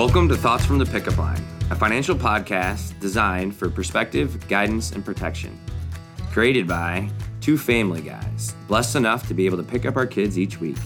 [0.00, 5.04] Welcome to Thoughts from the Pickup Line, a financial podcast designed for perspective, guidance, and
[5.04, 5.60] protection.
[6.32, 7.10] Created by
[7.42, 10.78] two family guys, blessed enough to be able to pick up our kids each week,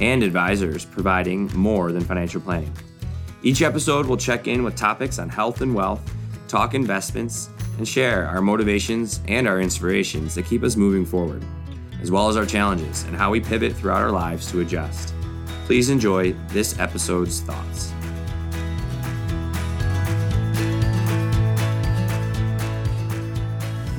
[0.00, 2.72] and advisors providing more than financial planning.
[3.42, 6.08] Each episode will check in with topics on health and wealth,
[6.46, 11.44] talk investments, and share our motivations and our inspirations that keep us moving forward,
[12.00, 15.12] as well as our challenges and how we pivot throughout our lives to adjust.
[15.66, 17.92] Please enjoy this episode's thoughts.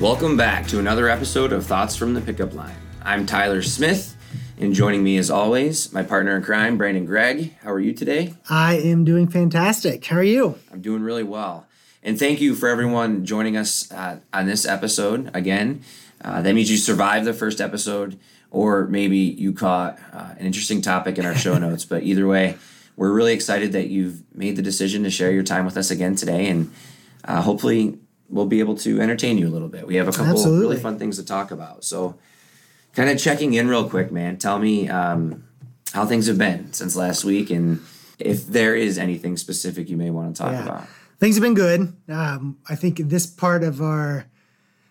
[0.01, 2.75] Welcome back to another episode of Thoughts from the Pickup Line.
[3.03, 4.17] I'm Tyler Smith,
[4.57, 7.55] and joining me as always, my partner in crime, Brandon Gregg.
[7.61, 8.33] How are you today?
[8.49, 10.03] I am doing fantastic.
[10.03, 10.57] How are you?
[10.71, 11.67] I'm doing really well.
[12.01, 15.83] And thank you for everyone joining us uh, on this episode again.
[16.19, 18.17] Uh, that means you survived the first episode,
[18.49, 21.85] or maybe you caught uh, an interesting topic in our show notes.
[21.85, 22.57] But either way,
[22.95, 26.15] we're really excited that you've made the decision to share your time with us again
[26.15, 26.47] today.
[26.47, 26.73] And
[27.23, 27.99] uh, hopefully,
[28.31, 29.85] we'll be able to entertain you a little bit.
[29.85, 30.61] We have a couple Absolutely.
[30.61, 31.83] really fun things to talk about.
[31.83, 32.15] So,
[32.93, 34.37] kind of checking in real quick, man.
[34.37, 35.43] Tell me um,
[35.93, 37.81] how things have been since last week, and
[38.19, 40.63] if there is anything specific you may want to talk Yeah.
[40.63, 40.87] about.
[41.19, 41.93] Things have been good.
[42.09, 44.25] Um, I think this part of our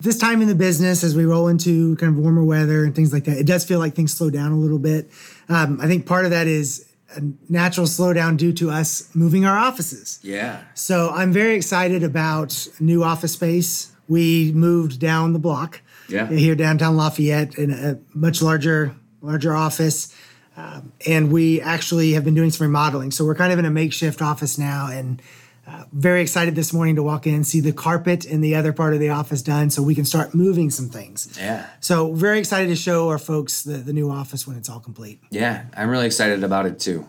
[0.00, 3.12] this time in the business as we roll into kind of warmer weather and things
[3.12, 5.10] like that, it does feel like things slow down a little bit.
[5.48, 9.58] Um, I think part of that is a natural slowdown due to us moving our
[9.58, 10.18] offices.
[10.22, 10.62] Yeah.
[10.74, 13.92] So I'm very excited about new office space.
[14.08, 16.26] We moved down the block Yeah.
[16.28, 20.14] here downtown Lafayette in a much larger larger office.
[20.56, 23.10] Um, and we actually have been doing some remodeling.
[23.10, 25.20] So we're kind of in a makeshift office now and
[25.66, 28.72] uh, very excited this morning to walk in and see the carpet in the other
[28.72, 31.36] part of the office done so we can start moving some things.
[31.38, 31.66] Yeah.
[31.80, 35.20] So very excited to show our folks the, the new office when it's all complete.
[35.30, 37.08] Yeah, I'm really excited about it too,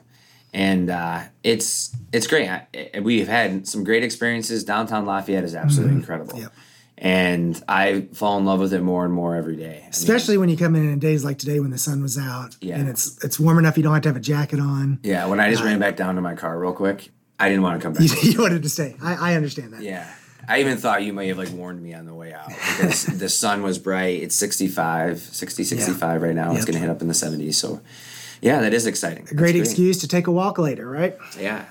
[0.53, 2.49] and uh, it's it's great.
[2.49, 4.63] I, we've had some great experiences.
[4.63, 6.53] Downtown Lafayette is absolutely incredible, Yep.
[6.97, 9.77] and I fall in love with it more and more every day.
[9.77, 12.17] I mean, Especially when you come in on days like today when the sun was
[12.17, 12.77] out Yeah.
[12.77, 14.99] and it's it's warm enough you don't have to have a jacket on.
[15.03, 17.11] yeah, when I just ran back down to my car real quick,
[17.41, 18.23] I didn't want to come back.
[18.23, 18.95] you wanted to stay.
[19.01, 19.81] I, I understand that.
[19.81, 20.13] yeah.
[20.47, 23.29] I even thought you may have like warned me on the way out because the
[23.29, 24.21] sun was bright.
[24.21, 26.53] It's 65, 60, 65 right now.
[26.53, 27.53] It's going to hit up in the 70s.
[27.53, 27.81] So,
[28.41, 29.25] yeah, that is exciting.
[29.25, 31.15] That's Great excuse to take a walk later, right?
[31.39, 31.65] Yeah.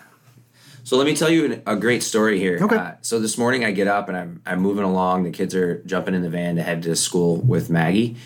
[0.85, 2.59] So let me tell you a great story here.
[2.61, 2.77] Okay.
[2.77, 5.25] Uh, so this morning I get up and I'm I'm moving along.
[5.25, 8.17] The kids are jumping in the van to head to school with Maggie,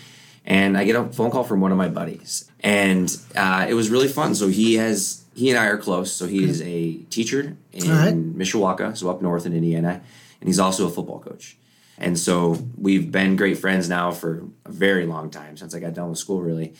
[0.45, 3.89] and I get a phone call from one of my buddies, and uh, it was
[3.89, 4.35] really fun.
[4.35, 6.11] So he has he and I are close.
[6.11, 8.13] So he is a teacher in right.
[8.15, 10.01] Mishawaka, so up north in Indiana,
[10.39, 11.57] and he's also a football coach.
[11.97, 15.93] And so we've been great friends now for a very long time since I got
[15.93, 16.73] done with school, really.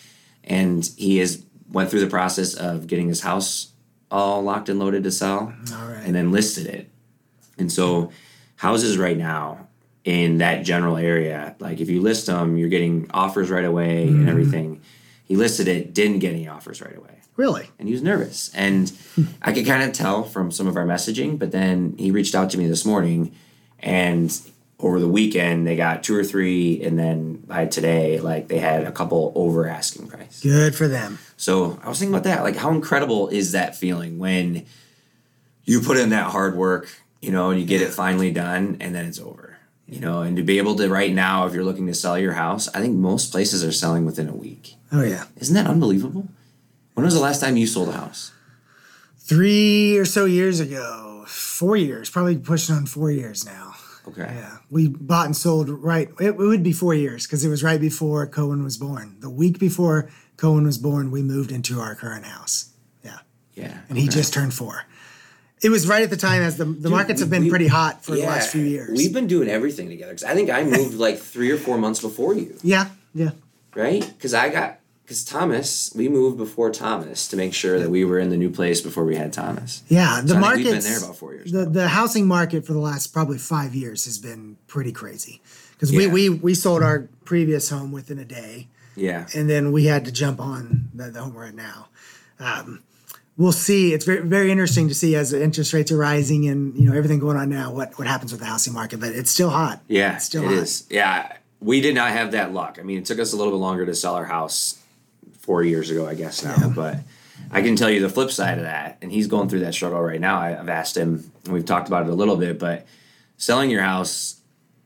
[0.44, 3.72] And he has went through the process of getting his house
[4.12, 6.02] all locked and loaded to sell, All right.
[6.06, 6.90] and then listed it.
[7.58, 8.12] And so
[8.58, 9.68] houses right now
[10.04, 14.20] in that general area, like if you list them, you're getting offers right away Mm-hmm.
[14.20, 14.82] and everything.
[15.26, 17.70] He listed it, didn't get any offers right away Really?
[17.80, 18.50] and he was nervous.
[18.54, 18.92] And
[19.42, 22.50] I could kind of tell from some of our messaging, but then he reached out
[22.52, 23.34] to me this morning
[23.80, 24.40] and
[24.80, 28.84] over the weekend they got two or three and then by today like they had
[28.84, 30.42] a couple over asking price.
[30.42, 31.18] Good for them.
[31.38, 32.44] So I was thinking about that.
[32.44, 34.66] Like how incredible is that feeling when
[35.64, 36.90] you put in that hard work,
[37.22, 39.55] you know, and you get it finally done and then it's over.
[39.88, 42.34] You know, and to be able to right now, if you're looking to sell your
[42.34, 44.76] house, I think most places are selling within a week.
[44.92, 45.26] Oh yeah.
[45.38, 46.28] Isn't that unbelievable?
[46.96, 48.32] When was the last time you sold a house?
[49.18, 53.74] Three or so years ago, four years, probably pushing on four years now.
[54.08, 54.22] Okay.
[54.22, 56.10] Yeah, we bought and sold right.
[56.20, 59.18] It, it would be four years because it was right before Cohen was born.
[59.20, 62.70] The week before Cohen was born, we moved into our current house.
[63.04, 63.20] Yeah,
[63.56, 63.80] Yeah.
[63.90, 64.84] and he just turned four.
[65.62, 68.04] It was right at the time as the the markets have been we- pretty hot
[68.04, 68.96] for the last few years.
[68.98, 72.02] We've been doing everything together because I think I moved like three or four months
[72.02, 73.32] before you, yeah, yeah.
[73.74, 74.02] right?
[74.02, 78.18] Because I got because Thomas, we moved before Thomas to make sure that we were
[78.20, 79.84] in the new place before we had Thomas.
[79.88, 80.64] Yeah, the So market.
[80.66, 81.72] we've been there about four years The now.
[81.72, 85.42] the housing market for the last probably five years has been pretty crazy
[85.74, 86.12] because we, Yeah.
[86.12, 90.12] we we sold our previous home within a day, Yeah, and then we had to
[90.12, 91.88] jump on the, the home we're at now.
[92.40, 92.84] Um,
[93.38, 93.94] we'll see.
[93.94, 97.20] It's very very interesting to see as interest rates are rising and you know everything
[97.20, 97.72] going on now.
[97.74, 99.00] What what happens with the housing market?
[99.00, 99.82] But it's still hot.
[99.88, 100.54] yeah, It's still it hot.
[100.56, 100.86] is.
[100.90, 102.78] Yeah, we did not have that luck.
[102.80, 104.80] I mean, it took us a little bit longer to sell our house
[105.40, 106.72] four years ago, I guess now, Yeah.
[106.76, 107.00] but.
[107.52, 110.02] I can tell you the flip side of that, and he's going through that struggle
[110.02, 110.40] right now.
[110.40, 112.88] I, I've asked him, and we've talked about it a little bit, but
[113.38, 114.40] selling your house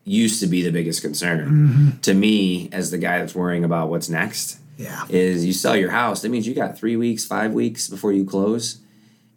[0.03, 1.99] used to be the biggest concern Mm-hmm.
[2.01, 5.03] to me as the guy that's worrying about what's next Yeah.
[5.09, 8.23] is you sell your house that means you got three weeks five weeks before you
[8.25, 8.79] close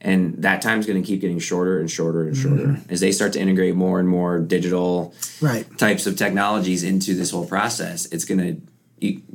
[0.00, 2.90] And that time's going to keep getting shorter and shorter and shorter Mm-hmm.
[2.92, 5.64] as they start to integrate more and more digital Right.
[5.78, 8.06] types of technologies into this whole process.
[8.14, 8.52] It's going to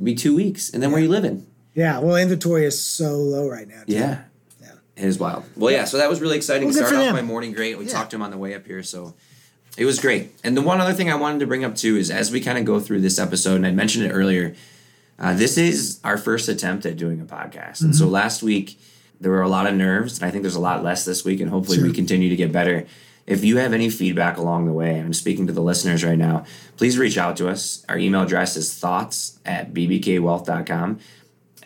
[0.02, 1.46] be two weeks, and then where you living?
[1.74, 1.98] Yeah.
[2.00, 3.82] Well, inventory is so low right now.
[3.86, 3.92] too.
[3.94, 4.24] Yeah.
[4.62, 4.72] Yeah.
[4.96, 5.44] It is wild.
[5.56, 6.68] Well, yeah, so that was really exciting.
[6.68, 7.14] Well, Started off them.
[7.16, 7.78] my morning great.
[7.78, 7.92] We Yeah.
[7.92, 9.14] talked to him on the way up here, so
[9.76, 10.24] it was great.
[10.44, 12.58] And the one other thing I wanted to bring up too is as we kind
[12.58, 14.54] of go through this episode, and I mentioned it earlier,
[15.18, 17.82] uh, this is our first attempt at doing a podcast.
[17.82, 18.12] And so Mm-hmm.
[18.14, 18.78] last week,
[19.20, 21.40] there were a lot of nerves, and I think there's a lot less this week,
[21.40, 22.86] and hopefully we continue to get better.
[23.26, 26.44] If you have any feedback along the way, I'm speaking to the listeners right now,
[26.76, 27.84] please reach out to us.
[27.88, 30.98] Our email address is thoughts at bbkwealth.com.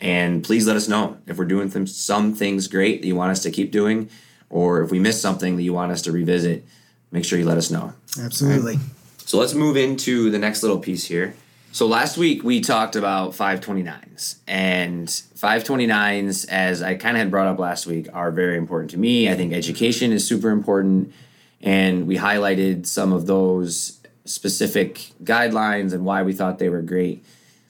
[0.01, 3.31] And please let us know if we're doing th- some things great that you want
[3.31, 4.11] us to keep doing,
[4.51, 6.65] or if we missed something that you want us to revisit.
[7.13, 7.93] Make sure you let us know.
[8.21, 8.79] Absolutely.
[9.27, 11.35] So let's move into the next little piece here.
[11.73, 17.47] So last week we talked about 529s, and 529s, as I kind of had brought
[17.47, 19.31] up last week, are very important to me.
[19.31, 21.15] I think education is super important,
[21.63, 27.25] and we highlighted some of those specific guidelines and why we thought they were great.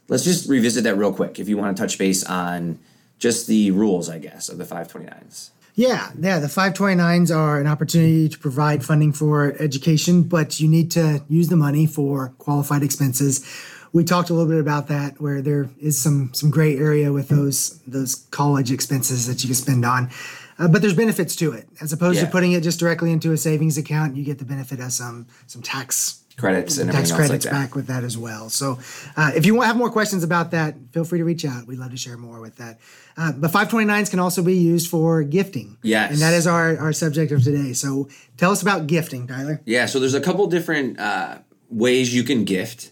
[0.09, 2.81] Let's just revisit that real quick if you want to touch base on
[3.21, 5.51] just the rules, I guess, of the 529s.
[5.77, 6.41] Yeah, yeah.
[6.41, 11.49] The 529s are an opportunity to provide funding for education, but you need to use
[11.49, 13.47] the money for qualified expenses.
[13.93, 17.29] We talked a little bit about that, where there is some some gray area with
[17.29, 20.11] those those college expenses that you can spend on.
[20.59, 22.27] Uh, but there's benefits to it, as opposed Yeah.
[22.27, 24.17] to putting it just directly into a savings account.
[24.17, 27.53] You get the benefit of some some tax Credits and tax like credits that.
[27.53, 28.49] back with that as well.
[28.49, 28.79] So,
[29.19, 31.67] uh, if you want have more questions about that, feel free to reach out.
[31.67, 32.81] We'd love to share more with that.
[33.19, 35.77] Uh, but 529s can also be used for gifting.
[35.83, 36.11] Yes.
[36.13, 37.75] And that is our, our subject of today.
[37.75, 38.09] So,
[38.39, 39.61] tell us about gifting, Tyler.
[39.67, 42.92] Yeah, so there's a couple different uh, ways you can gift,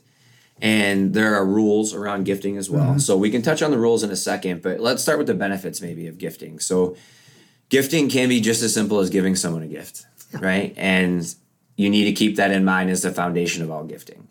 [0.62, 2.90] and there are rules around gifting as well.
[2.90, 2.98] Mm-hmm.
[2.98, 5.34] So we can touch on the rules in a second, but let's start with the
[5.34, 6.58] benefits maybe of gifting.
[6.60, 6.96] So
[7.68, 10.74] gifting can be just as simple as giving someone a gift, right?
[10.76, 11.34] And
[11.76, 14.28] you need to keep that in mind as the foundation of all gifting.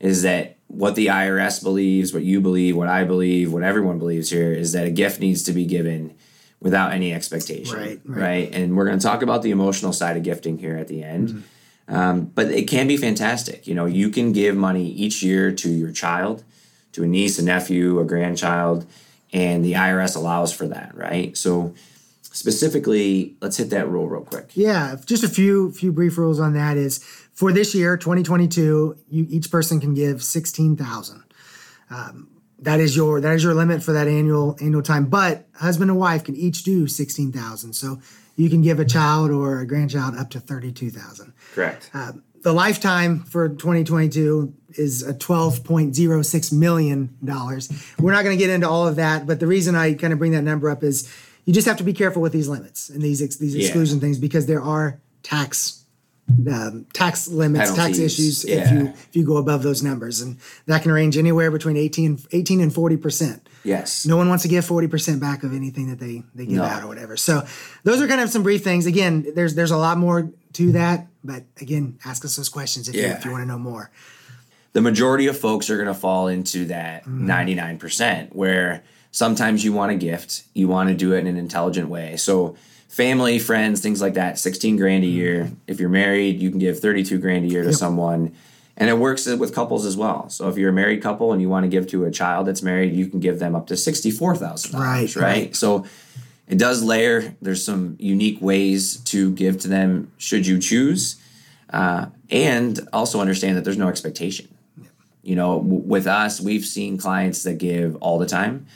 [0.00, 4.30] Is that what the IRS believes, what you believe, what I believe, what everyone believes
[4.30, 6.14] here is that a gift needs to be given
[6.60, 8.20] without any expectation, Right, right.
[8.20, 8.54] right?
[8.54, 11.28] And we're going to talk about the emotional side of gifting here at the end.
[11.28, 11.40] Mm-hmm.
[11.88, 13.66] Um, but it can be fantastic.
[13.66, 16.44] You know, you can give money each year to your child,
[16.92, 18.86] to a niece, a nephew, a grandchild,
[19.32, 21.36] and the IRS allows for that, right?
[21.36, 21.74] So
[22.22, 24.50] specifically, let's hit that rule real quick.
[24.54, 26.98] Yeah, just a few few brief rules on that is
[27.32, 31.22] for this year, 2022, you, each person can give 16,000.
[31.88, 35.06] Um, that is your that is your limit for that annual annual time.
[35.06, 37.72] But husband and wife can each do 16,000.
[37.72, 38.00] So
[38.38, 41.32] you can give a child or a grandchild up to 32,000.
[41.54, 41.90] Correct.
[42.42, 47.68] the lifetime for 2022 is a 12.06 million dollars.
[47.98, 50.18] We're not going to get into all of that, but the reason I kind of
[50.18, 51.12] bring that number up is
[51.44, 53.64] you just have to be careful with these limits and these ex- these Yeah.
[53.64, 55.84] exclusion things because there are tax
[56.46, 60.36] um, tax limits, tax Penalties, issues if you if you go above those numbers, and
[60.66, 63.47] that can range anywhere between 18 18 and 40 percent.
[63.64, 64.06] Yes.
[64.06, 66.64] No one wants to give 40% back of anything that they, they give No.
[66.64, 67.16] out or whatever.
[67.16, 67.42] So
[67.84, 68.86] those are kind of some brief things.
[68.86, 72.94] Again, there's there's a lot more to that, but again, ask us those questions if,
[72.94, 73.90] you, if you want to know more.
[74.72, 77.28] the majority of folks are going to fall into that mm-hmm.
[77.28, 81.88] 99% where sometimes you want a gift you want to do it in an intelligent
[81.88, 82.54] way so
[82.88, 85.16] family friends things like that 16 grand a mm-hmm.
[85.16, 88.34] year if you're married you can give 32 grand a year to someone
[88.80, 90.30] and it works with couples as well.
[90.30, 92.62] So if you're a married couple and you want to give to a child that's
[92.62, 95.16] married you can give them up to $64000 Right, right.
[95.16, 95.56] right.
[95.56, 95.84] so
[96.46, 101.16] it does layer there's some unique ways to give to them should you choose
[101.70, 104.48] uh, and also understand that there's no expectation.
[105.22, 108.66] You know w- with us we've seen clients that give all the time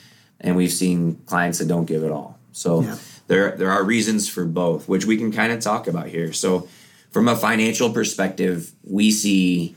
[0.41, 2.37] and we've seen clients that don't give at all.
[2.51, 2.97] So Yeah.
[3.27, 6.33] there there are reasons for both which we can kind of talk about here.
[6.33, 6.67] So
[7.09, 9.75] from a financial perspective we see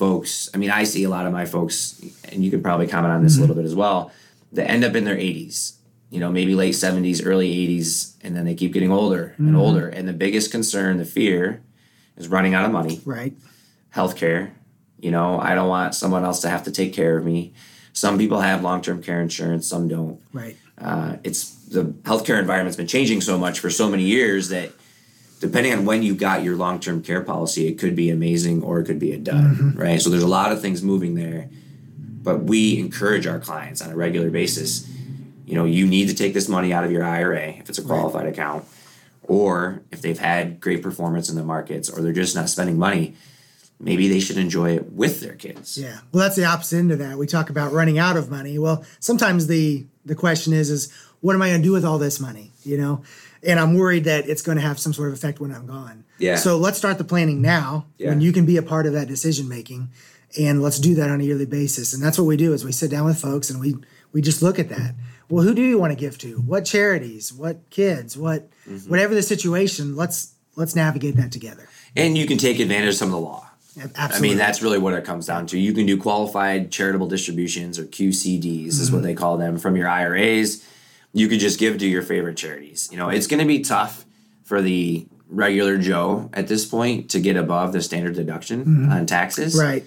[0.00, 1.76] folks i mean i see a lot of my folks
[2.30, 4.10] and you could probably comment on this a little bit as well
[4.56, 5.74] that end up in their 80s
[6.14, 9.86] you know maybe late 70s early 80s and then they keep getting older and older
[9.88, 11.60] and the biggest concern the fear
[12.16, 13.34] is running out of money Right.
[13.94, 14.50] healthcare.
[14.98, 17.54] You know, I don't want someone else to have to take care of me.
[17.94, 20.20] Some people have long term care insurance, some don't.
[20.32, 20.56] Right.
[20.78, 21.40] Uh, it's
[21.76, 24.68] the healthcare environment's been changing so much for so many years that
[25.40, 28.78] depending on when you got your long term care policy, it could be amazing or
[28.78, 29.78] it could be a dud, mm-hmm.
[29.78, 30.00] right?
[30.00, 31.48] So there's a lot of things moving there.
[32.22, 34.86] But we encourage our clients on a regular basis.
[35.46, 37.82] You know, you need to take this money out of your IRA if it's a
[37.82, 38.66] qualified account,
[39.22, 43.16] or if they've had great performance in the markets, or they're just not spending money.
[43.82, 45.78] Maybe they should enjoy it with their kids.
[45.78, 46.00] Yeah.
[46.12, 47.16] Well, that's the opposite end of that.
[47.16, 48.58] We talk about running out of money.
[48.58, 50.92] Well, sometimes the the question is, is
[51.22, 52.52] what am I going to do with all this money?
[52.62, 53.02] You know,
[53.42, 56.04] and I'm worried that it's going to have some sort of effect when I'm gone.
[56.18, 56.36] Yeah.
[56.36, 58.08] So let's start the planning now Yeah.
[58.10, 59.90] when you can be a part of that decision making,
[60.38, 61.92] and let's do that on a yearly basis.
[61.94, 63.76] And that's what we do is we sit down with folks and we
[64.12, 64.94] we just look at that.
[65.28, 66.38] Well, who do you want to give to?
[66.40, 67.32] What charities?
[67.32, 68.16] What kids?
[68.16, 68.90] What Mm-hmm.
[68.90, 69.96] whatever the situation?
[69.96, 71.68] Let's let's navigate that together.
[71.96, 73.46] And you can take advantage of some of the law.
[73.76, 74.16] Absolutely.
[74.16, 75.58] I mean, that's really what it comes down to.
[75.58, 78.94] You can do qualified charitable distributions or QCDs, is Mm-hmm.
[78.96, 80.64] what they call them, from your IRAs.
[81.12, 82.88] You could just give to your favorite charities.
[82.92, 84.04] You know, it's going to be tough
[84.44, 89.54] for the regular Joe at this point to get above the standard deduction on taxes.
[89.56, 89.66] Mm-hmm.
[89.66, 89.84] right.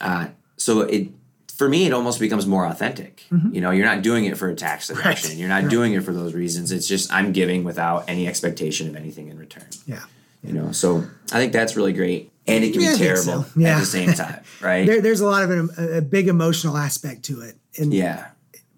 [0.00, 1.08] Uh, so it,
[1.54, 3.24] for me, it almost becomes more authentic.
[3.52, 5.38] You know, you're not doing it for a tax deduction.
[5.38, 5.66] You're not Mm-hmm.
[5.66, 5.70] Right.
[5.70, 6.72] doing it for those reasons.
[6.72, 9.66] It's just I'm giving without any expectation of anything in return.
[9.86, 10.02] Yeah.
[10.42, 13.46] You know, so I think that's really great, and it can Yeah, be terrible so.
[13.56, 13.76] Yeah.
[13.76, 14.86] at the same time, right?
[14.86, 18.26] There, there's a lot of an, a, a big emotional aspect to it, and yeah,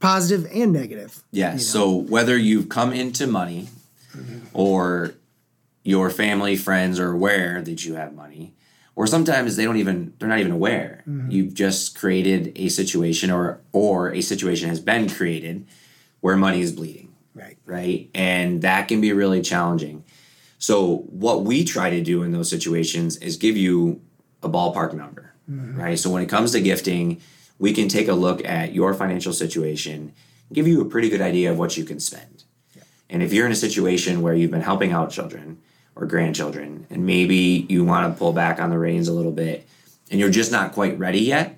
[0.00, 1.22] positive and negative.
[1.30, 1.56] yeah.
[1.56, 3.68] So whether you've come into money,
[4.14, 4.38] mm-hmm.
[4.52, 5.14] or
[5.82, 8.54] your family, friends are aware that you have money,
[8.94, 11.02] or sometimes they don't even they're not even aware.
[11.08, 11.30] Mm-hmm.
[11.30, 15.66] You've just created a situation, or or a situation has been created
[16.20, 17.14] where money is bleeding.
[17.34, 17.58] Right.
[17.66, 18.08] right?
[18.14, 20.04] And that can be really challenging.
[20.58, 24.00] So, what we try to do in those situations is give you
[24.42, 25.78] a ballpark number, mm-hmm.
[25.78, 25.98] right?
[25.98, 27.20] So, when it comes to gifting,
[27.58, 30.12] we can take a look at your financial situation,
[30.52, 32.44] give you a pretty good idea of what you can spend.
[33.08, 35.58] And if you're in a situation where you've been helping out children
[35.94, 39.66] or grandchildren, and maybe you want to pull back on the reins a little bit,
[40.10, 41.56] and you're just not quite ready yet,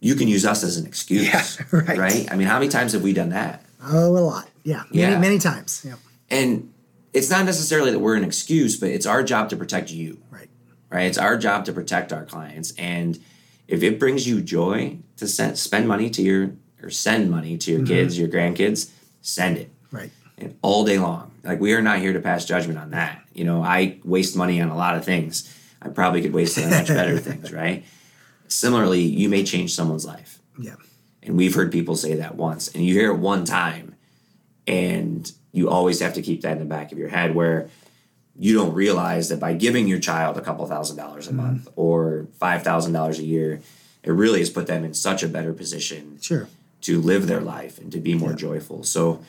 [0.00, 1.44] you can use us as an excuse, Yeah,
[1.78, 1.96] right.
[1.98, 2.28] right?
[2.32, 3.64] I mean, how many times have we done that?
[3.82, 4.48] Oh, a lot.
[4.64, 4.82] Yeah.
[4.92, 5.18] Many, Yeah.
[5.18, 5.82] many times.
[5.86, 5.94] Yeah.
[6.30, 6.72] And
[7.12, 10.48] it's not necessarily that we're an excuse, but it's our job to protect you, Right.
[10.90, 11.04] right?
[11.06, 12.72] It's our job to protect our clients.
[12.76, 13.18] And
[13.68, 16.52] if it brings you joy to send, spend money to your
[16.82, 17.88] or send money to your mm-hmm.
[17.88, 18.90] kids, your grandkids,
[19.22, 20.10] send it Right.
[20.36, 21.30] and all day long.
[21.42, 23.22] Like we are not here to pass judgment on that.
[23.32, 25.50] You know, I waste money on a lot of things.
[25.80, 27.84] I probably could waste it on much better things, right?
[28.48, 30.38] Similarly, you may change someone's life.
[30.58, 30.76] Yeah.
[31.22, 33.94] And we've heard people say that once, and you hear it one time,
[34.66, 37.68] and you always have to keep that in the back of your head where
[38.38, 41.38] you don't realize that by giving your child a couple thousand dollars a mm-hmm.
[41.38, 43.60] month or five thousand dollars a year,
[44.02, 46.48] it really has put them in such a better position Sure.
[46.82, 48.82] to live their life and to be more joyful.
[48.82, 49.22] So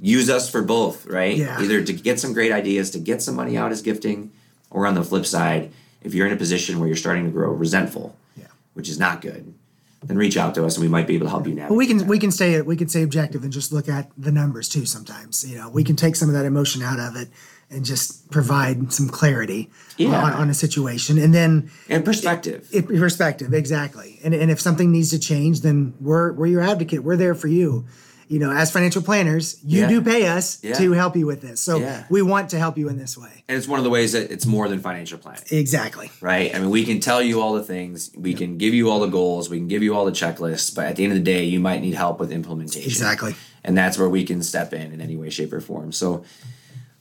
[0.00, 1.36] use us for both, right?
[1.36, 1.60] Yeah.
[1.60, 4.30] Either to get some great ideas to get some money out as gifting,
[4.70, 5.72] or on the flip side,
[6.02, 8.46] if you're in a position where you're starting to grow resentful, Yeah.
[8.74, 9.54] which is not good,
[10.02, 11.68] then reach out to us and we might be able to help you now.
[11.68, 12.06] Well, we can that.
[12.06, 14.86] we can stay we can stay objective and just look at the numbers too.
[14.86, 16.06] Sometimes you know we can mm-hmm.
[16.06, 17.28] take some of that emotion out of it
[17.70, 20.08] and just provide some clarity Yeah.
[20.22, 22.68] on, on a situation, and then and perspective.
[22.72, 24.18] it, perspective exactly.
[24.24, 27.04] And and if something needs to change, then we're we're your advocate.
[27.04, 27.84] We're there for you.
[28.28, 29.88] You know, as financial planners, you Yeah.
[29.88, 30.74] do pay us Yeah.
[30.74, 31.60] to help you with this.
[31.60, 33.44] So we want to help you in this way.
[33.48, 35.42] and it's one of the ways that it's more than financial planning.
[35.50, 36.10] Exactly.
[36.20, 36.54] right?
[36.54, 39.08] I mean, we can tell you all the things, we can give you all the
[39.08, 41.44] goals, we can give you all the checklists, but at the end of the day,
[41.44, 42.88] you might need help with implementation.
[42.88, 43.34] Exactly.
[43.64, 45.90] And that's where we can step in in any way, shape, or form.
[45.90, 46.22] So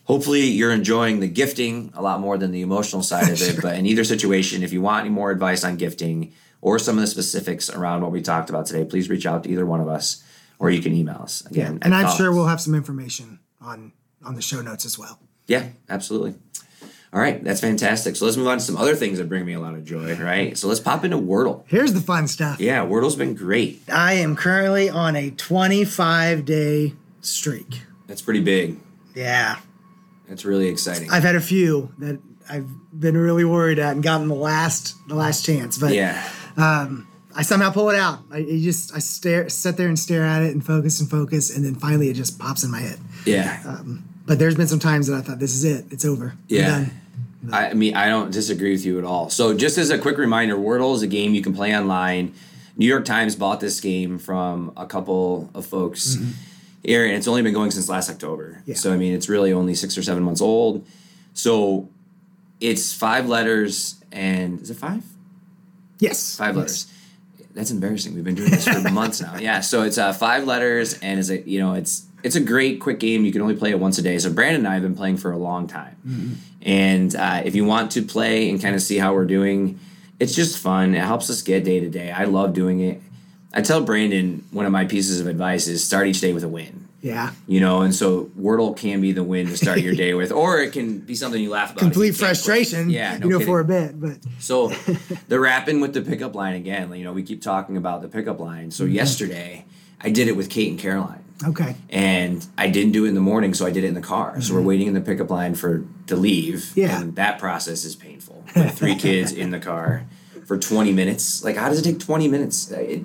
[0.10, 3.62] hopefully you're enjoying the gifting a lot more than the emotional side of it.
[3.62, 7.02] But in either situation, if you want any more advice on gifting or some of
[7.02, 9.88] the specifics around what we talked about today, please reach out to either one of
[9.88, 10.24] us
[10.58, 11.46] or you can email us.
[11.46, 13.94] Again, And I'm thoughts- sure we'll have some information on
[14.26, 15.20] on the show notes as well.
[15.48, 16.34] yeah, absolutely.
[17.14, 18.16] All right, that's fantastic.
[18.18, 20.14] So let's move on to some other things that bring me a lot of joy,
[20.16, 20.56] right?
[20.58, 21.64] So let's pop into Wordle.
[21.68, 22.60] Here's the fun stuff.
[22.60, 23.82] Yeah, Wordle's been great.
[23.92, 27.82] I am currently on a 25 day streak.
[28.08, 28.78] That's pretty big.
[29.16, 29.58] Yeah.
[30.30, 31.10] That's really exciting.
[31.10, 32.20] I've had a few that
[32.50, 36.24] I've been really worried at and gotten the last the last chance, but yeah,
[36.56, 38.20] um, I somehow pull it out.
[38.32, 41.66] I just I stare sit there and stare at it and focus and focus and
[41.66, 43.00] then finally it just pops in my head.
[43.26, 45.86] yeah, um, But there's been some times that I thought this is it.
[45.92, 46.36] It's over.
[46.48, 46.86] Yeah.
[47.52, 49.30] I mean, I don't disagree with you at all.
[49.30, 52.34] So, just as a quick reminder, Wordle is a game you can play online.
[52.76, 56.32] New York Times bought this game from a couple of folks mm-hmm.
[56.84, 58.62] Here, and it's only been going since last October.
[58.66, 58.76] Yeah.
[58.76, 60.86] So, I mean, it's really only six or seven months old.
[61.34, 61.90] So,
[62.62, 65.04] it's five letters, and is it five?
[66.00, 66.36] Yes.
[66.38, 66.58] Five Yes.
[66.58, 66.88] letters.
[67.56, 68.14] That's embarrassing.
[68.16, 69.36] We've been doing this for months now.
[69.38, 69.60] Yeah.
[69.62, 73.00] So it's uh, five letters, and is a you know it's it's a great quick
[73.00, 73.26] game.
[73.26, 74.18] You can only play it once a day.
[74.20, 76.34] So Brandon and I have been playing for a long time, Mm-hmm.
[76.62, 79.80] and uh, if you want to play and kind of see how we're doing,
[80.20, 80.94] it's just fun.
[80.96, 82.12] It helps us get day to day.
[82.12, 83.02] I love doing it.
[83.54, 86.48] I tell Brandon one of my pieces of advice is start each day with a
[86.48, 86.88] win.
[87.02, 87.32] Yeah.
[87.48, 90.60] You know, and so Wordle can be the win to start your day with, or
[90.60, 91.80] it can be something you laugh about.
[91.80, 92.90] Complete frustration.
[92.90, 93.54] Yeah, no you know, kidding.
[93.54, 94.70] for a bit, but So
[95.28, 96.94] the rapping with the pickup line again.
[96.94, 98.64] You know, we keep talking about the pickup line.
[98.64, 98.72] Mm-hmm.
[98.72, 99.66] So yesterday,
[100.02, 101.24] I did it with Kate and Caroline.
[101.44, 101.76] Okay.
[101.90, 104.42] And I didn't do it in the morning, so I did it in the car.
[104.42, 106.56] So we're waiting in the pickup line for to leave.
[106.56, 106.80] Mm-hmm.
[106.82, 107.02] Yeah.
[107.02, 108.44] And that process is painful.
[108.56, 110.06] With three kids in the car
[110.46, 111.44] for 20 minutes.
[111.44, 112.72] Like, how does it take 20 minutes?
[112.72, 113.04] It,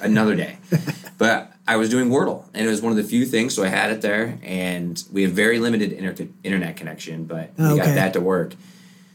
[0.00, 0.58] another day.
[1.18, 3.68] but I was doing Wordle, and it was one of the few things, so I
[3.68, 4.38] had it there.
[4.42, 8.54] And we have very limited inter- internet connection, but we got that to work.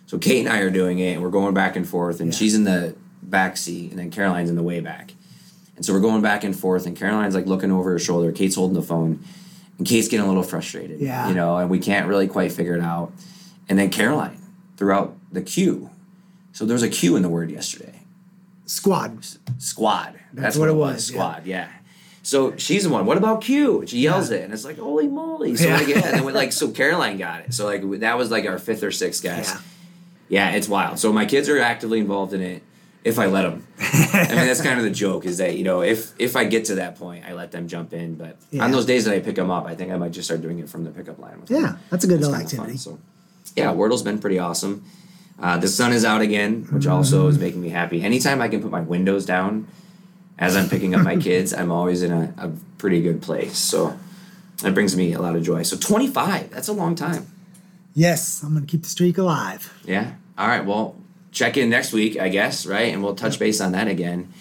[0.07, 2.37] So Kate and I are doing it, and we're going back and forth, and Yeah.
[2.37, 5.13] she's in the back seat, and then Caroline's in the way back.
[5.75, 8.31] And so we're going back and forth, and Caroline's like looking over her shoulder.
[8.31, 9.19] Kate's holding the phone,
[9.77, 11.01] and Kate's getting a little frustrated.
[11.01, 11.27] Yeah.
[11.27, 13.11] You know, and we can't really quite figure it out.
[13.67, 14.37] And then Caroline
[14.77, 15.89] throughout the queue.
[16.53, 17.94] So there was a Q in the word yesterday.
[18.65, 19.25] Squad.
[19.57, 20.19] Squad.
[20.33, 20.93] That's, what what, it was.
[20.95, 21.05] was.
[21.07, 21.45] Squad.
[21.45, 21.67] Yeah.
[22.23, 23.05] So she's the one.
[23.05, 23.81] What about Q?
[23.81, 25.55] And she yells it, and it's like, holy moly!
[25.55, 25.77] So Yeah.
[25.77, 27.53] like, yeah, and then like, so Caroline got it.
[27.53, 29.49] So like, that was like our fifth or sixth guess.
[29.53, 29.61] Yeah.
[30.27, 30.97] Yeah, it's wild.
[30.97, 32.63] So my kids are actively involved in it
[33.03, 33.67] if I let them.
[33.79, 36.65] I mean, that's kind of the joke is that you know if if I get
[36.65, 38.15] to that point, I let them jump in.
[38.15, 38.63] But Yeah.
[38.63, 40.57] on those days that I pick them up, I think I might just start doing
[40.57, 41.39] it from the pickup line.
[41.39, 41.61] With them.
[41.61, 42.77] Yeah, that's a good It's little kinda fun, activity.
[42.79, 42.97] so
[43.55, 44.83] yeah, Wordle's been pretty awesome.
[45.39, 48.01] Uh, the sun is out again, which also is making me happy.
[48.01, 49.67] Anytime I can put my windows down
[50.37, 53.57] as I'm picking up my kids, I'm always in a, a pretty good place.
[53.57, 53.97] So
[54.61, 55.63] that brings me a lot of joy.
[55.63, 57.27] So 25, that's a long time.
[57.93, 59.73] Yes, I'm going to keep the streak alive.
[59.85, 60.13] Yeah.
[60.37, 60.65] All right.
[60.65, 60.95] Well,
[61.31, 62.93] check in next week, I guess, right?
[62.93, 64.33] And we'll touch base on that again.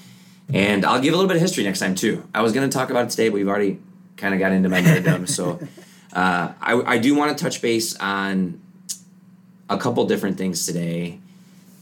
[0.53, 2.25] And I'll give a little bit of history next time too.
[2.35, 3.79] I was going to talk about it today, but we've already
[4.17, 5.29] kind of got into my nerddom.
[5.37, 5.59] so
[6.13, 8.61] uh, I, I do want to touch base on
[9.69, 11.19] a couple different things today,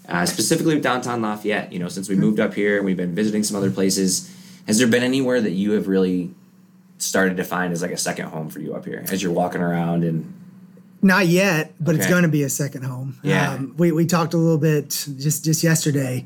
[0.09, 1.73] uh, specifically with downtown Lafayette.
[1.73, 4.31] You know, since we moved up here and we've been visiting some other places,
[4.67, 6.35] has there been anywhere that you have really
[6.99, 9.61] started to find as like a second home for you up here as you're walking
[9.61, 10.33] around and
[11.03, 13.19] Not yet, but it's going to be a second home.
[13.25, 13.55] Yeah.
[13.55, 16.25] Um, we, we talked a little bit just, just yesterday.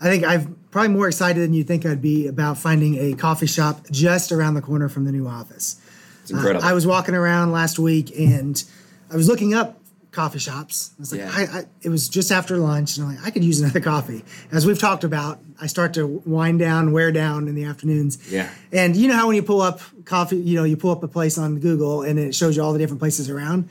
[0.00, 3.46] I think I'm probably more excited than you think I'd be about finding a coffee
[3.46, 5.80] shop just around the corner from the new office.
[6.22, 6.64] it's incredible?
[6.64, 8.62] I was walking around last week and
[9.10, 9.77] I was looking up
[10.10, 10.92] coffee shops.
[10.96, 11.32] I was like, Yeah.
[11.32, 14.24] I, I, it was just after lunch, and I'm like, I could use another coffee.
[14.52, 18.18] As we've talked about, I start to wind down, wear down in the afternoons.
[18.30, 18.50] Yeah.
[18.72, 21.08] And you know how when you pull up coffee, you know, you pull up a
[21.08, 23.68] place on Google and it shows you all the different places around.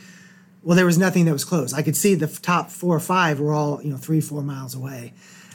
[0.63, 1.73] Well, there was nothing that was closed.
[1.73, 4.75] I could see the top four or five were all, you know, three, four miles
[4.75, 5.13] away.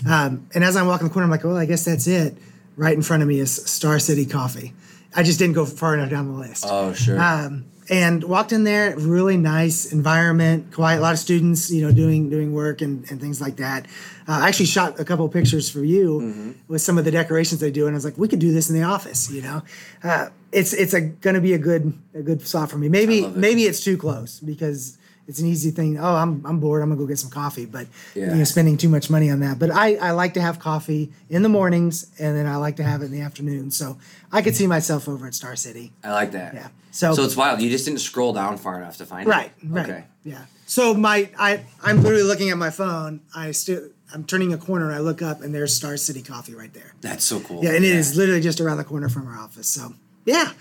[0.08, 2.36] Um, and as I'm walking the corner, I'm like, well, I guess that's it.
[2.76, 4.72] Right in front of me is Star City Coffee.
[5.14, 7.20] I just didn't go far enough down the list oh, sure.
[7.20, 11.92] um, and walked in there really nice environment quiet a lot of students you know
[11.92, 13.86] doing doing work and, and things like that
[14.28, 16.50] uh, i actually shot a couple of pictures for you Mm-hmm.
[16.68, 18.70] with some of the decorations they do and i was like we could do this
[18.70, 19.62] in the office you know
[20.04, 23.20] uh, it's it's a going to be a good a good spot for me maybe
[23.24, 23.36] it.
[23.36, 24.98] maybe it's too close because
[25.32, 27.86] it's an easy thing oh i'm, I'm bored i'm gonna go get some coffee but
[28.14, 28.30] Yeah.
[28.32, 31.10] you know spending too much money on that but I, I like to have coffee
[31.30, 33.96] in the mornings and then i like to have it in the afternoon so
[34.30, 36.54] i could see myself over at star city I like that.
[36.54, 36.68] Yeah.
[36.90, 37.62] So- so it's wild.
[37.62, 39.66] You just didn't scroll down far enough to find Right, it.
[39.68, 39.88] right.
[39.88, 40.04] Okay.
[40.24, 40.44] Yeah.
[40.66, 43.20] So my I I'm literally looking at my phone.
[43.34, 46.54] I still I'm turning a corner and I look up and there's Star City Coffee
[46.54, 46.92] right there.
[47.00, 47.64] That's so cool.
[47.64, 49.68] Yeah, and it is literally just around the corner from our office.
[49.68, 49.94] So
[50.26, 50.52] yeah.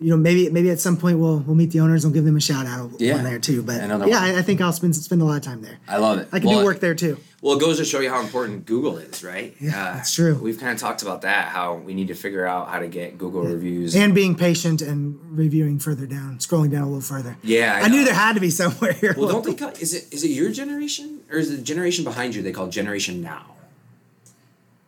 [0.00, 2.04] You know, maybe maybe at some point we'll we'll meet the owners.
[2.04, 3.16] We'll give them a shout out Yeah.
[3.16, 3.62] on there too.
[3.62, 4.20] But Another yeah.
[4.20, 5.78] I, I think I'll spend spend a lot of time there.
[5.88, 6.28] I love it.
[6.32, 7.18] I can well, do work there too.
[7.40, 9.54] Well, it goes to show you how important Google is, right?
[9.60, 10.34] Yeah, Uh, that's true.
[10.36, 13.18] We've kind of talked about that, how we need to figure out how to get
[13.18, 13.94] Google reviews.
[13.94, 17.36] And being patient and reviewing further down, scrolling down a little further.
[17.42, 19.14] Yeah, I I, knew there had to be somewhere here.
[19.16, 22.02] well, don't they call is it is it your generation or is it the generation
[22.04, 23.53] behind you they call Generation Now?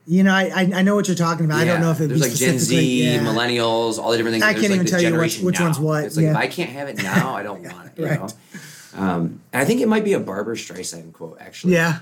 [0.08, 1.58] You know, I, I know what you're talking about.
[1.58, 3.18] I don't know if it there's like Gen Z, yeah.
[3.18, 4.44] millennials, all the different things.
[4.44, 5.64] I There's can't like even tell you what- which Now.
[5.64, 6.38] one's what, It's like if yeah.
[6.38, 7.98] I can't have it now, I don't want it.
[8.00, 8.20] You Right.
[8.20, 8.28] know.
[8.96, 11.72] Um, I think it might be a Barbra Streisand quote actually.
[11.74, 11.98] Yeah,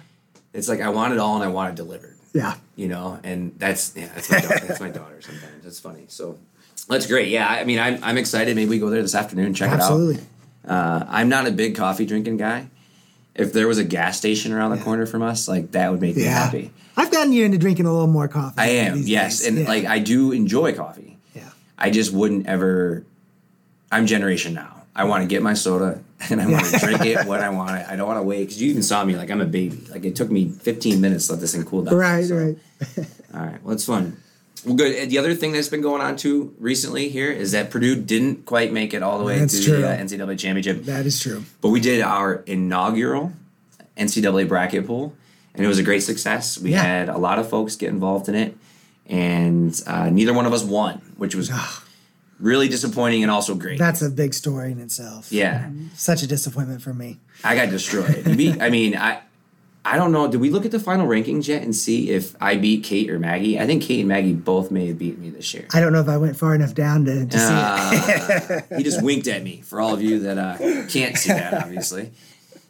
[0.52, 2.16] It's like I want it all and I want it delivered.
[2.34, 2.56] yeah.
[2.76, 4.66] you know, and that's yeah, that's my daughter.
[4.66, 5.20] that's my daughter.
[5.22, 6.04] Sometimes it's funny.
[6.08, 6.38] So
[6.88, 7.28] that's great.
[7.28, 8.54] Yeah, I mean, I'm I'm excited.
[8.54, 9.54] Maybe we go there this afternoon.
[9.54, 10.16] Check Absolutely.
[10.16, 10.24] it out.
[10.70, 11.06] Absolutely.
[11.06, 12.68] Uh, I'm not a big coffee drinking guy.
[13.35, 16.16] If there was a gas station around the corner from us, like that would make
[16.16, 16.70] me happy.
[16.97, 18.55] I've gotten you into drinking a little more coffee.
[18.59, 19.49] I am yes, days.
[19.49, 19.68] and Yeah.
[19.68, 21.18] like I do enjoy coffee.
[21.35, 21.49] yeah.
[21.77, 23.05] I just wouldn't ever.
[23.90, 24.83] I'm generation now.
[24.97, 27.73] I want to get my soda and I want to drink it when I want
[27.81, 27.87] it.
[27.88, 29.85] I don't want to wait because you even saw me like I'm a baby.
[29.90, 31.94] Like it took me 15 minutes to let this thing cool down.
[31.97, 32.57] Right, So- right.
[33.35, 34.16] All right, well, it's fun.
[34.64, 34.94] Well, good.
[34.94, 38.46] And the other thing that's been going on too recently here is that Purdue didn't
[38.46, 39.81] quite make it all the way That's to true.
[39.83, 41.44] the uh, NCAA championship, That is true.
[41.61, 43.33] but we did our inaugural
[43.96, 45.14] NCAA bracket pool,
[45.55, 46.59] and it was a great success.
[46.59, 46.83] We Yeah.
[46.83, 48.57] had a lot of folks get involved in it,
[49.07, 51.50] and uh, neither one of us won, which was
[52.40, 53.79] really disappointing and also great.
[53.79, 55.31] That's a big story in itself.
[55.31, 57.20] yeah, Such a disappointment for me.
[57.44, 58.27] I got destroyed.
[58.61, 59.20] I mean, I
[59.87, 60.27] I don't know.
[60.29, 63.18] Did we look at the final rankings yet and see if I beat Kate or
[63.18, 63.61] Maggie?
[63.61, 65.66] I think Kate and Maggie both may have beat me this year.
[65.75, 68.73] I don't know if I went far enough down to, to see it.
[68.73, 70.57] Uh, he just winked at me for all of you that uh,
[70.88, 72.12] can't see that, obviously.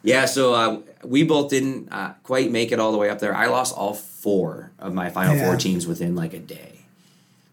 [0.03, 3.33] Yeah, so uh, we both didn't uh, quite make it all the way up there.
[3.33, 5.45] I lost all four of my final Yeah.
[5.45, 6.81] four teams within like a day.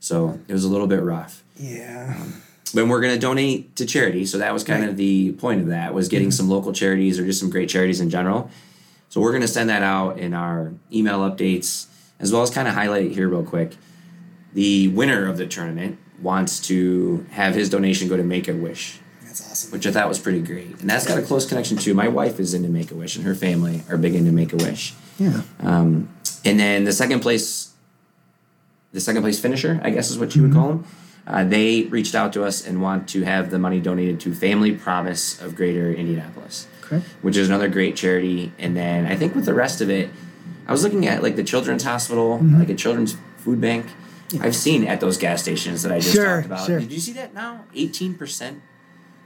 [0.01, 1.45] So it was a little bit rough.
[1.57, 2.21] Yeah.
[2.75, 4.27] But we're going to donate to charity.
[4.27, 7.25] So that was kind of the point of that was getting some local charities or
[7.25, 8.51] just some great charities in general.
[9.13, 11.85] So we're going to send that out in our email updates
[12.19, 13.77] as well as kind of highlight it here real quick.
[14.55, 19.01] The winner of the tournament wants to have his donation go to Make a Wish,
[19.23, 19.71] That's awesome.
[19.73, 20.81] which I thought was pretty great.
[20.81, 21.93] And that's got a close connection too.
[21.93, 24.57] My wife is into Make a Wish and her family are big into Make a
[24.57, 24.95] Wish.
[25.19, 25.43] Yeah.
[25.61, 26.09] Um,
[26.43, 27.75] and then the second place,
[28.93, 30.87] the second place finisher, I guess is what you would call them.
[31.27, 34.73] Uh, they reached out to us and want to have the money donated to Family
[34.73, 37.03] Promise of Greater Indianapolis, Okay.
[37.23, 38.53] which is another great charity.
[38.59, 40.11] And then I think with the rest of it,
[40.67, 42.59] I was looking at like the Children's Hospital, mm-hmm.
[42.59, 43.87] like a Children's Food Bank.
[44.41, 46.67] I've seen at those gas stations that I just Sure, talked about.
[46.67, 46.81] sure.
[46.81, 47.65] Did you see that now?
[47.75, 48.63] Eighteen percent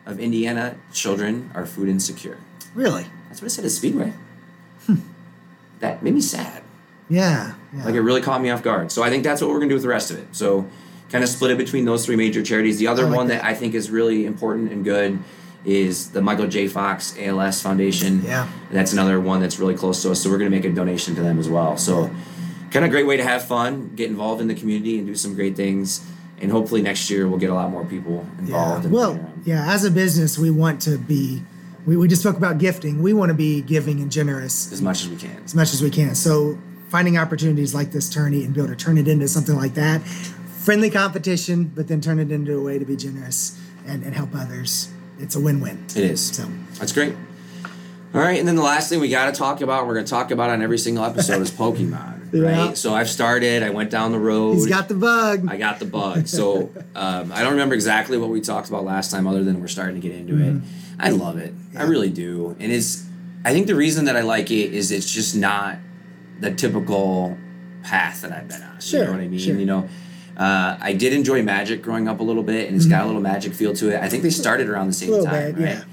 [0.05, 2.39] of Indiana children are food insecure.
[2.75, 3.07] Really?
[3.29, 4.13] That's what it said at Speedway.
[4.87, 4.97] Hmm.
[5.81, 6.63] That made me sad.
[7.09, 7.55] Yeah.
[7.73, 7.85] yeah.
[7.85, 8.91] Like it really caught me off guard.
[8.91, 10.27] So I think that's what we're gonna do with the rest of it.
[10.33, 10.69] So
[11.11, 12.79] kind of split it between those three major charities.
[12.79, 13.43] The other like one that.
[13.43, 15.19] that I think is really important and good
[15.67, 16.69] is the Michael J.
[16.69, 18.23] Fox ALS Foundation.
[18.25, 18.49] Yeah.
[18.71, 20.23] That's another one that's really close to us.
[20.23, 21.77] So we're gonna make a donation to them as well.
[21.77, 22.11] So
[22.71, 25.35] kind of great way to have fun, get involved in the community and do some
[25.35, 26.07] great things.
[26.41, 28.41] And hopefully next year we'll get a lot more people yeah.
[28.41, 28.85] involved.
[28.85, 31.43] and Well, yeah, as a business, we want to be,
[31.87, 33.03] we, we just spoke about gifting.
[33.03, 35.43] We want to be giving and generous as much as we can.
[35.45, 36.15] as much as we can.
[36.15, 39.75] So finding opportunities like this tourney and be able to turn it into something like
[39.75, 44.15] that, friendly competition, but then turn it into a way to be generous and, and
[44.15, 44.91] help others.
[45.19, 45.85] It's a win-win.
[45.91, 46.21] It is.
[46.37, 46.45] So
[46.79, 47.15] That's great.
[48.15, 50.11] All right, and then the last thing we got to talk about, we're going to
[50.11, 52.15] talk about on every single episode is Pokemon.
[52.33, 52.67] Yeah.
[52.67, 52.77] Right.
[52.77, 53.63] So I've started.
[53.63, 54.55] I went down the road.
[54.55, 55.47] he's got the bug.
[55.49, 56.27] I got the bug.
[56.27, 59.69] So um, I don't remember exactly what we talked about last time, other than we're
[59.69, 60.61] starting to get into it.
[60.99, 61.55] I love it.
[61.79, 62.57] I really do.
[62.59, 63.07] And it's.
[63.45, 65.79] I think the reason that I like it is it's just not
[66.41, 67.39] the typical
[67.85, 68.81] path that I've been on.
[68.81, 69.39] Sure, You know what I mean?
[69.39, 69.57] sure.
[69.57, 69.89] You know.
[70.37, 73.23] Uh, I did enjoy Magic growing up a little bit, and it's got a little
[73.23, 74.03] magic feel to it.
[74.03, 75.25] I think they started around the same Mm-hmm.
[75.25, 75.71] Time, bit, right?
[75.79, 75.85] yeah.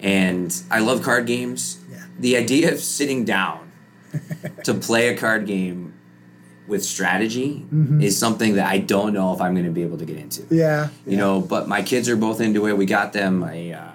[0.00, 1.80] And I love card games.
[1.90, 2.04] Yeah.
[2.18, 3.72] The idea of sitting down
[4.64, 5.92] to play a card game
[6.66, 8.00] with strategy Mm-hmm.
[8.00, 10.44] is something that I don't know if I'm going to be able to get into.
[10.50, 10.88] Yeah.
[11.06, 12.76] You know, but my kids are both into it.
[12.78, 13.90] We got them a uh,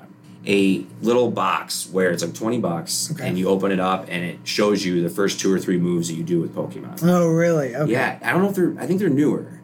[0.48, 3.28] a little box where it's like 20 bucks Okay.
[3.28, 6.08] and you open it up and it shows you the first two or three moves
[6.08, 7.00] that you do with Pokemon.
[7.04, 7.76] Oh, really?
[7.76, 7.92] Okay.
[7.92, 9.59] Yeah, I don't know if they're I think they're newer.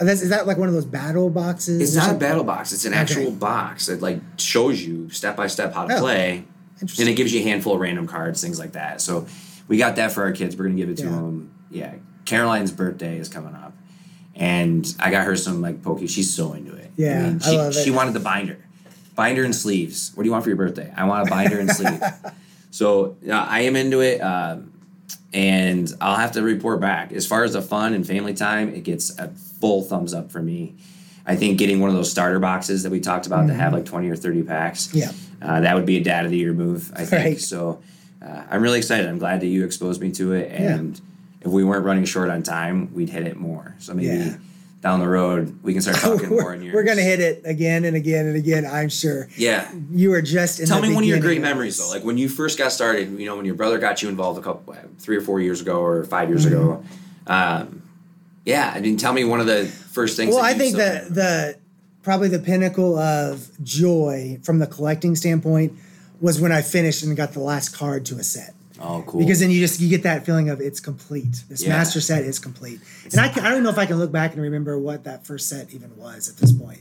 [0.00, 1.80] Uh, That's, is that like one of those battle boxes?
[1.80, 2.72] It's not a battle box.
[2.72, 6.44] It's an actual box that like shows you step by step how to Oh, play,
[6.80, 7.04] interesting.
[7.04, 9.00] and it gives you a handful of random cards, things like that.
[9.00, 9.26] So
[9.66, 10.56] we got that for our kids.
[10.56, 11.10] We're gonna give it to Yeah.
[11.10, 11.50] them.
[11.70, 13.74] Yeah, Caroline's birthday is coming up,
[14.34, 16.00] and I got her some like Poke.
[16.08, 16.90] She's so into it.
[16.96, 17.82] Yeah, mean, I she, love it.
[17.84, 18.58] She wanted the binder,
[19.16, 20.12] binder and sleeves.
[20.14, 20.92] What do you want for your birthday?
[20.96, 22.00] I want a binder and sleeve.
[22.70, 24.20] So uh, I am into it.
[24.20, 24.67] Um,
[25.32, 27.12] and I'll have to report back.
[27.12, 30.40] As far as the fun and family time, it gets a full thumbs up for
[30.42, 30.74] me.
[31.26, 33.84] I think getting one of those starter boxes that we talked about that have like
[33.84, 34.98] 20 or 30 packs, Mm-hmm.
[34.98, 35.12] Yeah.
[35.56, 37.24] uh, that would be a dad of the year move, I think.
[37.24, 37.40] Right.
[37.40, 37.82] So
[38.24, 39.06] uh, I'm really excited.
[39.06, 40.50] I'm glad that you exposed me to it.
[40.50, 40.98] And
[41.42, 43.74] if we weren't running short on time, we'd hit it more.
[43.78, 44.36] So maybe Yeah.
[44.80, 47.84] Down the road, we can start talking more in we're, we're gonna hit it again
[47.84, 48.64] and again and again.
[48.64, 49.28] I'm sure.
[49.36, 49.70] Yeah.
[49.90, 52.18] You are just in Tell the me one of your great memories though, like when
[52.18, 53.18] you first got started.
[53.18, 55.80] You know, when your brother got you involved a couple, three or four years ago,
[55.80, 56.82] or five years ago.
[57.26, 57.32] Mm-hmm.
[57.32, 57.82] Um,
[58.44, 60.34] yeah, I mean, tell me one of the first things.
[60.34, 61.58] Well, I think that the
[62.02, 65.72] probably the pinnacle of joy from the collecting standpoint
[66.20, 68.54] was when I finished and got the last card to a set.
[68.80, 69.20] Oh, cool.
[69.20, 71.44] Because then you just you get that feeling of it's complete.
[71.48, 71.70] This Yeah.
[71.70, 72.80] master set is complete,
[73.12, 75.26] and I, can, I don't know if I can look back and remember what that
[75.26, 76.80] first set even was at this point.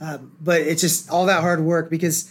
[0.00, 2.30] Um, but it's just all that hard work because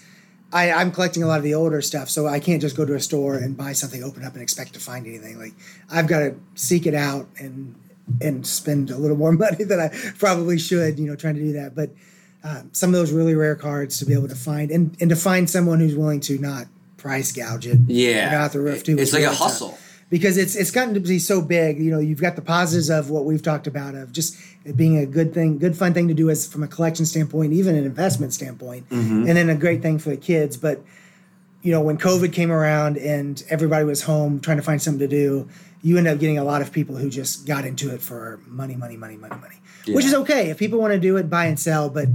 [0.51, 2.93] I, I'm collecting a lot of the older stuff, so I can't just go to
[2.95, 5.39] a store and buy something, open up, and expect to find anything.
[5.39, 5.53] Like
[5.89, 7.75] I've got to seek it out and
[8.19, 11.53] and spend a little more money than I probably should, you know, trying to do
[11.53, 11.75] that.
[11.75, 11.91] But
[12.43, 15.15] um, some of those really rare cards to be able to find and, and to
[15.15, 16.65] find someone who's willing to not
[17.01, 17.79] price gouge it.
[17.87, 18.97] yeah, out the roof too.
[18.99, 19.77] It's like a tough hustle.
[20.09, 21.79] because it's it's gotten to be so big.
[21.79, 24.97] You know, you've got the positives of what we've talked about of just it being
[24.97, 27.83] a good thing, good fun thing to do as from a collection standpoint, even an
[27.85, 29.27] investment standpoint, Mm-hmm.
[29.27, 30.57] and then a great thing for the kids.
[30.57, 30.81] But
[31.63, 35.07] you know, when COVID came around and everybody was home trying to find something to
[35.07, 35.47] do,
[35.83, 38.75] you end up getting a lot of people who just got into it for money,
[38.75, 39.55] money, money, money, money,
[39.95, 41.89] which is okay if people want to do it, buy and sell.
[41.89, 42.07] But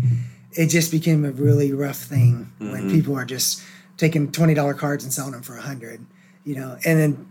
[0.53, 2.73] it just became a really rough thing Mm-hmm.
[2.73, 3.63] when people are just
[3.97, 6.05] taking twenty dollar cards and selling them for a hundred,
[6.45, 7.29] you know, and then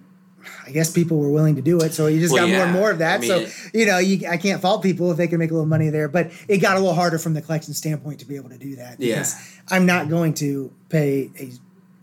[0.67, 2.71] I guess people were willing to do it, so you just Well, got more and
[2.73, 3.15] more of that.
[3.15, 5.49] I mean, so it- you know, you, I can't fault people if they can make
[5.49, 8.25] a little money there, but it got a little harder from the collection standpoint to
[8.27, 8.99] be able to do that.
[8.99, 9.25] Yeah.
[9.69, 11.49] I'm not going to pay a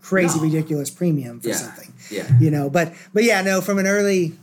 [0.01, 0.43] crazy No.
[0.43, 1.55] ridiculous premium for Yeah.
[1.55, 1.93] something.
[2.11, 2.27] Yeah.
[2.39, 4.33] You know, but but yeah, no, from an early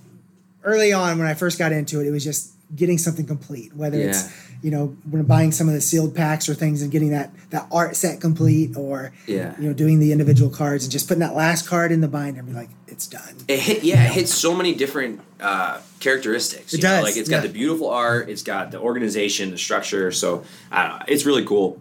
[0.64, 3.74] early on when I first got into it, it was just getting something complete.
[3.74, 4.28] Whether it's
[4.62, 7.66] you know when buying some of the sealed packs or things and getting that that
[7.72, 9.54] art set complete, or Yeah.
[9.58, 12.40] you know doing the individual cards and just putting that last card in the binder
[12.40, 13.36] and be like, it's done.
[13.48, 16.74] It hit, yeah, it hits so many different uh, characteristics.
[16.74, 19.58] It you know, does, Like it's got the beautiful art, it's got the organization, the
[19.58, 20.12] structure.
[20.12, 21.80] So I don't know, it's really cool.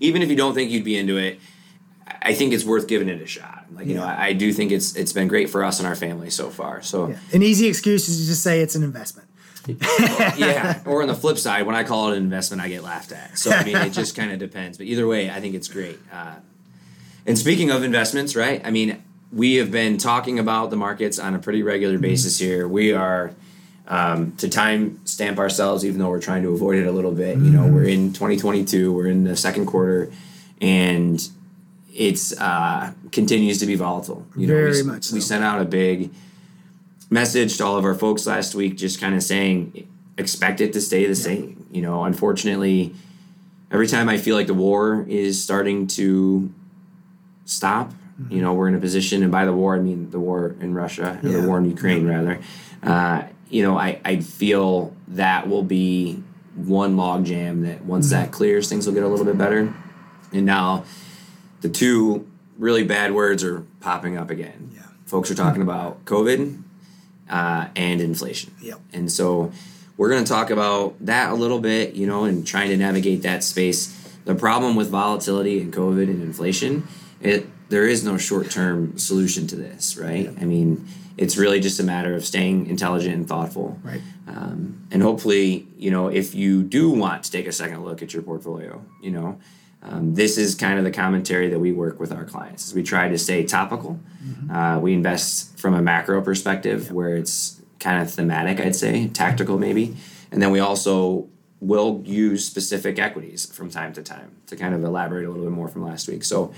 [0.00, 1.40] Even if you don't think you'd be into it,
[2.22, 3.66] I think it's worth giving it a shot.
[3.72, 5.96] Like you know, I, I do think it's it's been great for us and our
[5.96, 6.80] family so far.
[6.82, 7.18] So Yeah.
[7.32, 9.28] An easy excuse is to just say it's an investment.
[10.36, 10.80] yeah.
[10.86, 13.38] Or on the flip side, when I call it an investment, I get laughed at.
[13.38, 14.78] So I mean, it just kind of depends.
[14.78, 15.98] But either way, I think it's great.
[16.12, 16.36] Uh,
[17.26, 18.60] and speaking of investments, right?
[18.64, 22.68] I mean, we have been talking about the markets on a pretty regular basis here.
[22.68, 23.32] We are
[23.88, 27.36] um, to time stamp ourselves, even though we're trying to avoid it a little bit.
[27.38, 28.92] You know, we're in 2022.
[28.92, 30.12] We're in the second quarter,
[30.60, 31.26] and
[31.92, 34.26] it's uh, continues to be volatile.
[34.36, 36.10] You know, Very we, much we sent out a big
[37.14, 40.80] message to all of our folks last week, just kind of saying, expect it to
[40.80, 41.64] stay the same.
[41.70, 42.92] You know, unfortunately,
[43.70, 46.52] every time I feel like the war is starting to
[47.44, 47.92] stop,
[48.28, 50.74] you know, we're in a position, and by the war, I mean the war in
[50.74, 51.40] Russia, or Yeah.
[51.40, 52.40] the war in Ukraine, rather.
[52.82, 56.20] Uh, you know, I, I feel that will be
[56.56, 59.72] one log jam that once that clears, things will get a little bit better.
[60.32, 60.84] And now
[61.60, 62.26] the two
[62.58, 64.70] really bad words are popping up again.
[64.74, 64.82] Yeah.
[65.06, 66.62] Folks are talking about COVID
[67.28, 68.52] uh, and inflation.
[68.60, 68.80] Yep.
[68.92, 69.52] And so
[69.96, 73.22] we're going to talk about that a little bit, you know, and trying to navigate
[73.22, 74.00] that space.
[74.24, 76.86] The problem with volatility and COVID and inflation,
[77.20, 80.28] it there is no short term solution to this, right?
[80.40, 83.78] I mean, it's really just a matter of staying intelligent and thoughtful.
[83.82, 84.00] Right.
[84.26, 88.12] Um, and hopefully, you know, if you do want to take a second look at
[88.12, 89.38] your portfolio, you know,
[89.84, 92.68] um, this is kind of the commentary that we work with our clients.
[92.68, 94.00] Is we try to stay topical.
[94.50, 99.58] Uh, we invest from a macro perspective, where it's kind of thematic, I'd say, tactical
[99.58, 99.96] maybe,
[100.32, 101.28] and then we also
[101.60, 105.52] will use specific equities from time to time to kind of elaborate a little bit
[105.52, 106.24] more from last week.
[106.24, 106.52] So,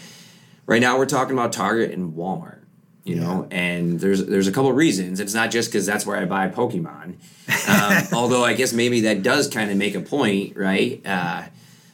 [0.66, 2.60] right now we're talking about Target and Walmart.
[3.02, 5.20] You know, and there's there's a couple reasons.
[5.20, 7.14] It's not just because that's where I buy Pokemon,
[7.68, 11.00] um, although I guess maybe that does kind of make a point, right?
[11.06, 11.44] Uh,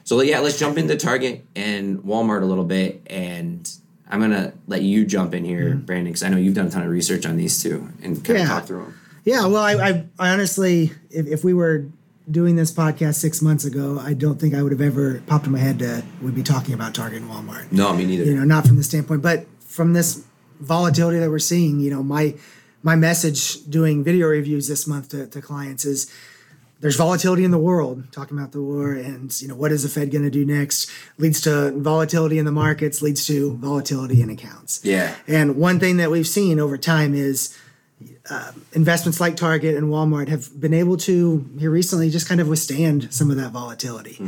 [0.05, 3.71] so yeah, let's jump into Target and Walmart a little bit, and
[4.11, 5.87] I'm gonna let you jump in here, mm-hmm.
[5.87, 8.39] Brandon, because I know you've done a ton of research on these two and kind
[8.39, 8.45] Yeah.
[8.45, 8.99] of talk through them.
[9.25, 11.87] Yeah, well, I, I, I honestly, if, if we were
[12.31, 15.53] doing this podcast six months ago, I don't think I would have ever popped in
[15.53, 17.71] my head that we'd be talking about Target and Walmart.
[17.73, 18.25] No, me neither.
[18.25, 20.25] You know, not from the standpoint, but from this
[20.61, 21.81] volatility that we're seeing.
[21.81, 22.35] You know, my
[22.83, 26.13] my message doing video reviews this month to, to clients is
[26.83, 29.89] there's volatility in the world talking about the war and you know what is the
[29.89, 34.29] fed going to do next leads to volatility in the markets leads to volatility in
[34.29, 35.15] accounts Yeah.
[35.27, 37.57] and one thing that we've seen over time is
[38.31, 42.49] uh, investments like Target and Walmart have been able to here recently just kind of
[42.49, 44.19] withstand some of that volatility.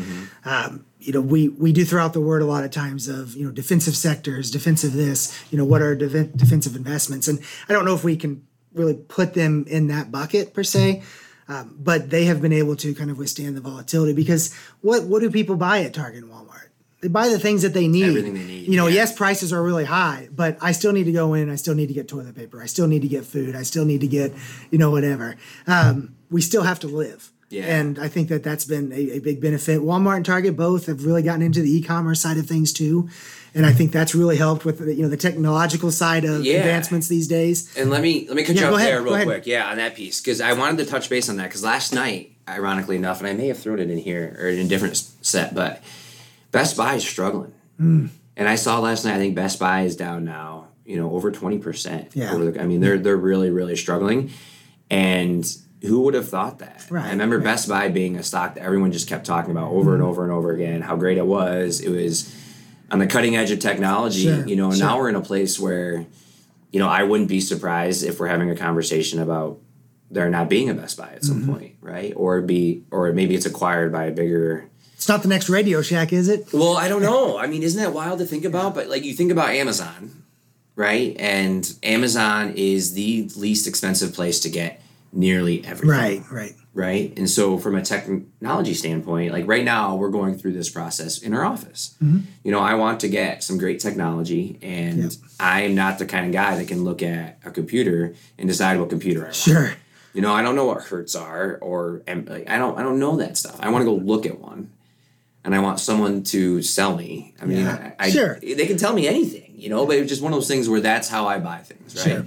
[0.45, 3.35] Um, you know, we we do throw out the word a lot of times of
[3.37, 5.37] you know defensive sectors, defensive this.
[5.51, 7.27] You know, what are de- defensive investments?
[7.29, 11.03] And I don't know if we can really put them in that bucket per se.
[11.49, 15.21] Um, but they have been able to kind of withstand the volatility because what what
[15.21, 16.69] do people buy at Target and Walmart?
[17.03, 18.09] They buy the things that they need.
[18.09, 18.95] Everything they need, You know, yeah.
[18.95, 21.51] yes, prices are really high, but I still need to go in.
[21.51, 22.63] I still need to get toilet paper.
[22.63, 23.55] I still need to get food.
[23.55, 24.33] I still need to get,
[24.71, 25.37] you know, whatever.
[25.67, 27.31] Um, we still have to live.
[27.51, 27.65] Yeah.
[27.67, 29.81] And I think that that's been a, a big benefit.
[29.83, 33.11] Walmart and Target both have really gotten into the e-commerce side of things too,
[33.55, 36.57] and I think that's really helped with the, you know the technological side of Yeah.
[36.59, 37.75] advancents these days.
[37.77, 39.47] And let me let me cut Yeah, you off ahead, there real quick.
[39.47, 42.33] Yeah, on that piece because I wanted to touch base on that because last night,
[42.49, 45.55] ironically enough, and I may have thrown it in here or in a different set,
[45.55, 45.83] but
[46.51, 47.53] Best Buy is struggling.
[47.79, 48.07] Hmm.
[48.37, 49.15] And I saw last night.
[49.15, 50.69] I think Best Buy is down now.
[50.85, 52.11] You know, over twenty percent.
[52.15, 52.33] Yeah.
[52.33, 54.31] I mean, they're they're really really struggling.
[54.91, 55.45] And
[55.83, 56.87] who would have thought that?
[56.91, 57.45] Right, I remember right.
[57.45, 60.33] Best Buy being a stock that everyone just kept talking about over and over and
[60.33, 60.81] over again.
[60.81, 61.81] How great it was.
[61.81, 62.33] It was
[62.91, 64.25] on the cutting edge of technology.
[64.25, 64.85] Sure, you know, sure.
[64.87, 66.07] now we're in a place where
[66.73, 69.61] you know, I wouldn't be surprised if we're having a conversation about
[70.11, 71.53] there not being a Best Buy at some Mm-hmm.
[71.53, 72.13] point, right?
[72.17, 74.69] Or be, or maybe it's acquired by a bigger.
[74.95, 76.53] It's not the next Radio Shack, is it?
[76.53, 77.39] Well, I don't know.
[77.39, 78.75] I mean, isn't that wild to think about?
[78.75, 80.25] But like, you think about Amazon,
[80.75, 81.15] right?
[81.17, 84.83] And Amazon is the least expensive place to get
[85.15, 85.91] nearly everything.
[85.91, 86.55] Right, right.
[86.77, 87.17] Right.
[87.17, 91.33] And so, from a technology standpoint, like right now, we're going through this process in
[91.33, 91.95] our office.
[92.03, 92.19] Mm-hmm.
[92.43, 95.13] You know, I want to get some great technology, and Yep.
[95.39, 98.91] I'm not the kind of guy that can look at a computer and decide what
[98.91, 99.35] computer I want.
[99.37, 99.73] Sure.
[100.15, 103.17] You know, I don't know what hertz are, or like, I don't, I don't know
[103.19, 103.57] that stuff.
[103.61, 104.71] I want to go look at one,
[105.45, 107.35] and I want someone to sell me.
[107.41, 107.93] I mean, Yeah.
[108.01, 108.39] I, I- Sure.
[108.41, 110.81] they can tell me anything, you know, but it's just one of those things where
[110.81, 112.05] that's how I buy things, right?
[112.17, 112.27] Sure.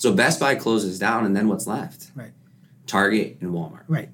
[0.00, 2.10] So Best Buy closes down, and then what's left?
[2.14, 2.32] Right.
[2.86, 3.84] Target and Walmart.
[3.86, 4.08] Right.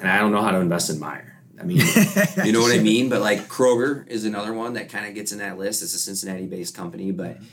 [0.00, 1.32] And I don't know how to invest in Meijer.
[1.60, 1.76] I mean,
[2.46, 3.10] you know what I mean?
[3.10, 5.82] But like Kroger is another one that kind of gets in that list.
[5.82, 7.44] It's a Cincinnati based company, but mm-hmm.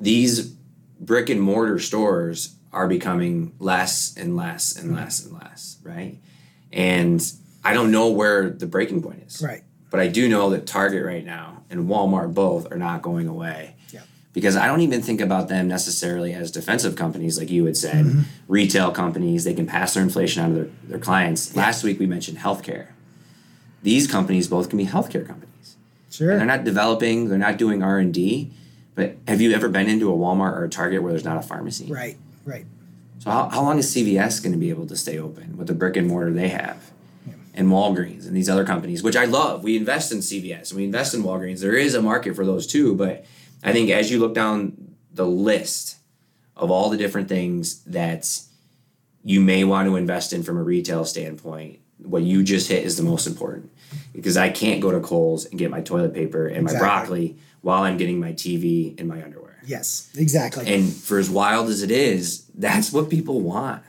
[0.00, 0.54] these
[1.00, 4.98] brick and mortar stores are becoming less and less and mm-hmm.
[4.98, 6.18] less and less, right?
[6.72, 7.20] And
[7.64, 9.42] I don't know where the breaking point is.
[9.42, 9.64] Right.
[9.90, 13.74] But I do know that Target right now and Walmart both are not going away.
[14.38, 14.40] Yeah.
[14.40, 18.04] Because I don't even think about them necessarily as defensive companies, like you had said,
[18.06, 18.20] Mm-hmm.
[18.48, 19.44] retail companies.
[19.44, 21.54] They can pass their inflation on to their, their clients.
[21.56, 22.88] Last week we mentioned healthcare.
[23.82, 25.76] These companies both can be healthcare companies.
[26.10, 26.30] Sure.
[26.30, 27.28] And they're not developing.
[27.28, 28.52] They're not doing R and D.
[28.94, 31.42] But have you ever been into a Walmart or a Target where there's not a
[31.42, 31.86] pharmacy?
[31.92, 32.16] right.
[32.44, 32.64] Right.
[33.20, 35.74] So how, how long is CVS going to be able to stay open with the
[35.74, 36.90] brick and mortar they have?
[37.54, 39.64] And Walgreens and these other companies, which I love.
[39.64, 41.60] We invest in CVS and we invest in Walgreens.
[41.60, 43.24] There is a market for those too, but
[43.62, 45.96] I think as you look down the list
[46.56, 48.40] of all the different things that
[49.24, 52.96] you may want to invest in from a retail standpoint, what you just hit is
[52.96, 53.70] the most important.
[54.12, 57.82] Because I can't go to Kohl's and get my toilet paper and my broccoli while
[57.82, 59.58] I'm getting my TV and my underwear.
[59.66, 60.10] Yes.
[60.16, 60.72] Exactly.
[60.72, 63.82] And for as wild as it is, that's what people want.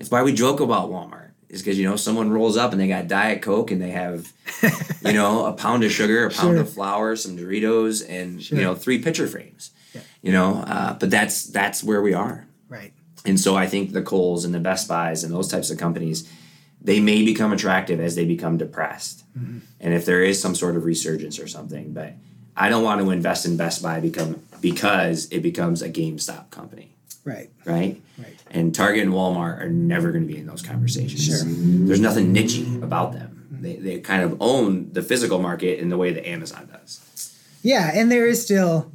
[0.00, 1.30] It's why we joke about Walmart.
[1.48, 4.30] Is because you know someone rolls up and they got Diet Coke and they have,
[5.04, 6.60] you know, a pound of sugar, a pound Sure.
[6.62, 8.58] of flour, some Doritos, and Sure.
[8.58, 9.70] you know three picture frames.
[9.94, 10.00] Yeah.
[10.22, 12.46] You know, uh, but that's that's where we are.
[12.68, 12.92] right.
[13.24, 16.26] And so I think the Kohl's and the Best Buys and those types of companies,
[16.80, 19.24] they may become attractive as they become depressed.
[19.80, 22.14] And if there is some sort of resurgence or something, but
[22.56, 26.94] I don't want to invest in Best Buy become because it becomes a GameStop company,
[27.24, 27.50] Right.
[27.64, 28.00] right?
[28.18, 28.36] Right.
[28.50, 31.24] And Target and Walmart are never going to be in those conversations.
[31.24, 31.38] Sure.
[31.44, 33.37] There's nothing nichey about them.
[33.50, 37.34] They, they kind of own the physical market in the way that Amazon does.
[37.62, 38.92] Yeah, and there is still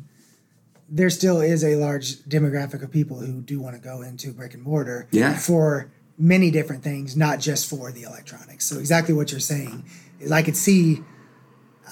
[0.90, 4.54] there still is a large demographic of people who do want to go into brick
[4.54, 5.36] and mortar Yeah.
[5.36, 8.66] for many different things, not just for the electronics.
[8.66, 9.86] So exactly what you're saying
[10.20, 11.02] is I could see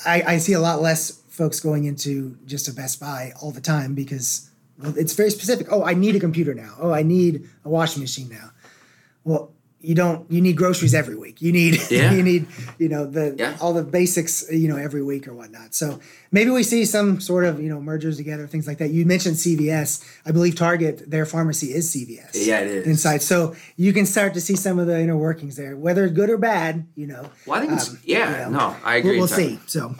[0.05, 3.61] I, I see a lot less folks going into just a Best Buy all the
[3.61, 5.67] time because well, it's very specific.
[5.71, 6.75] Oh, I need a computer now.
[6.79, 8.51] Oh, I need a washing machine now.
[9.23, 10.29] Well, you don't.
[10.31, 11.41] You need groceries every week.
[11.41, 11.79] You need.
[11.91, 12.13] Yeah.
[12.13, 12.47] you need.
[12.77, 13.57] You know the Yeah.
[13.59, 14.45] all the basics.
[14.51, 15.73] You know every week or whatnot.
[15.73, 15.99] So
[16.31, 18.91] maybe we see some sort of you know mergers together, things like that.
[18.91, 20.03] You mentioned CVS.
[20.25, 22.31] I believe Target, their pharmacy is CVS.
[22.45, 22.87] Yeah, it is.
[22.87, 23.21] inside.
[23.21, 26.37] So you can start to see some of the inner workings there, whether good or
[26.37, 26.85] bad.
[26.95, 27.29] You know.
[27.45, 29.11] Well, I think it's, Um, yeah, you know, no, I agree.
[29.11, 29.59] We'll, we'll see.
[29.67, 29.95] So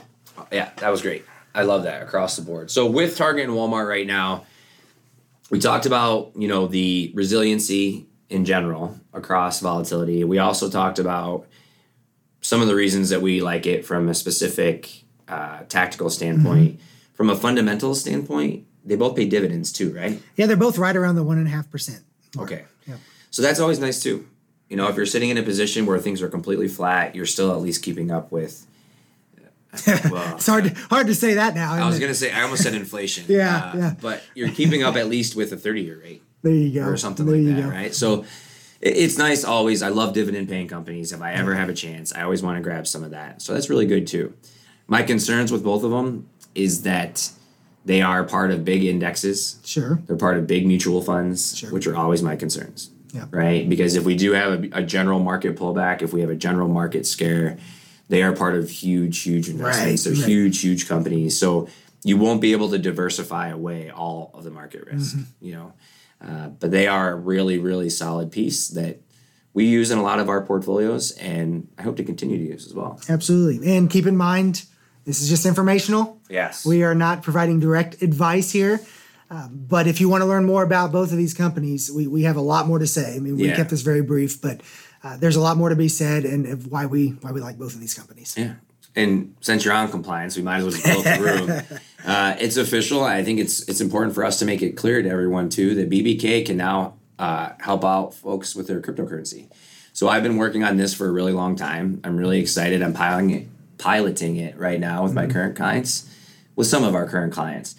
[0.52, 1.26] Yeah, that was great.
[1.54, 2.72] I love that across the board.
[2.72, 4.46] So with Target and Walmart right now,
[5.50, 10.24] we talked about you know the resiliency in general across volatility.
[10.24, 11.46] We also talked about
[12.40, 16.80] some of the reasons that we like it from a specific uh, tactical standpoint.
[17.14, 20.20] From a fundamental standpoint, they both pay dividends too, right?
[20.38, 22.02] yeah, they're both right around the one and a half percent.
[22.38, 22.64] Okay.
[22.88, 22.96] Yeah.
[23.30, 24.28] So that's always nice too.
[24.70, 27.52] You know, if you're sitting in a position where things are completely flat, you're still
[27.52, 28.66] at least keeping up with.
[30.12, 31.74] Well, It's hard to, hard to say that now.
[31.74, 33.26] I was gonna say I almost said inflation.
[33.30, 33.94] Yeah, uh, yeah.
[34.02, 36.88] But you're keeping up at least with a 30 year rate There you go.
[36.88, 37.70] or something there like you that, go.
[37.70, 37.94] right?
[37.94, 38.26] So
[38.82, 39.82] it's nice always.
[39.84, 41.12] I love dividend paying companies.
[41.12, 43.42] If I ever have a chance, I always want to grab some of that.
[43.42, 44.34] So that's really good too.
[44.88, 47.30] My concerns with both of them is that
[47.86, 49.60] they are part of big indexes.
[49.64, 50.00] Sure.
[50.08, 51.72] They're part of big mutual funds, Sure.
[51.72, 52.90] which are always my concerns.
[53.14, 53.26] Yeah.
[53.32, 53.68] Right?
[53.68, 56.68] Because if we do have a, a general market pullback, if we have a general
[56.68, 57.58] market scare,
[58.10, 60.06] they are part of huge, huge investments.
[60.06, 60.30] Right, They're right.
[60.30, 61.38] huge, huge companies.
[61.38, 61.68] So
[62.04, 65.46] you won't be able to diversify away all of the market risk, Mm-hmm.
[65.46, 65.74] you know.
[66.24, 69.02] Uh, but they are a really, really solid piece that
[69.54, 72.66] we use in a lot of our portfolios and I hope to continue to use
[72.68, 73.00] as well.
[73.10, 73.76] Absolutely.
[73.76, 74.66] And keep in mind,
[75.04, 76.22] this is just informational.
[76.30, 76.66] Yes.
[76.66, 78.80] We are not providing direct advice here.
[79.32, 82.24] Um, but if you want to learn more about both of these companies, we, we
[82.24, 83.16] have a lot more to say.
[83.16, 83.56] I mean, we Yeah.
[83.56, 84.62] kept this very brief, but
[85.04, 87.58] uh, there's a lot more to be said and of why we why we like
[87.58, 88.36] both of these companies.
[88.38, 88.56] Yeah.
[88.96, 91.80] And since you're on compliance, we might as well just blow the room.
[92.06, 93.04] Uh, it's official.
[93.04, 95.90] I think it's it's important for us to make it clear to everyone too that
[95.90, 99.50] BBK can now uh, help out folks with their cryptocurrency.
[99.94, 102.02] So I've been working on this for a really long time.
[102.04, 102.82] I'm really excited.
[102.82, 106.10] I'm piloting it, piloting it right now with my current clients,
[106.56, 107.76] with some of our current clients.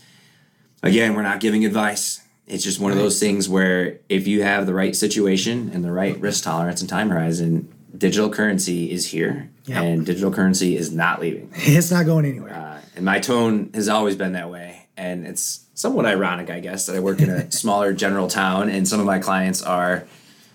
[0.82, 2.20] Again, we're not giving advice.
[2.46, 5.92] it's just one of those things where if you have the right situation and the
[5.92, 9.82] right risk tolerance and time horizon, digital currency is here Yep.
[9.82, 11.50] and digital currency is not leaving.
[11.54, 12.54] It's not going anywhere.
[12.54, 14.86] Uh, and my tone has always been that way.
[14.96, 18.86] And it's somewhat ironic, I guess, that I work in a smaller general town and
[18.88, 20.04] some of my clients are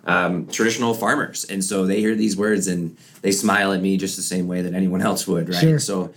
[0.05, 1.45] um, traditional farmers.
[1.45, 4.61] And so they hear these words and they smile at me just the same way
[4.61, 5.57] that anyone else would, right?
[5.59, 5.79] Sure.
[5.79, 6.13] So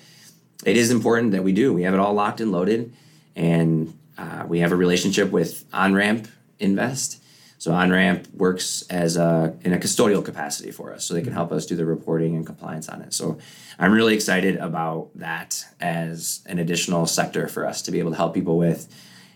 [0.64, 1.72] it is important that we do.
[1.72, 2.92] We have it all locked and loaded.
[3.36, 7.19] And uh, we have a relationship with OnRamp Invest.
[7.60, 11.52] So OnRamp works as a in a custodial capacity for us, so they can help
[11.52, 13.12] us do the reporting and compliance on it.
[13.12, 13.36] So
[13.78, 18.16] I'm really excited about that as an additional sector for us to be able to
[18.16, 18.88] help people with.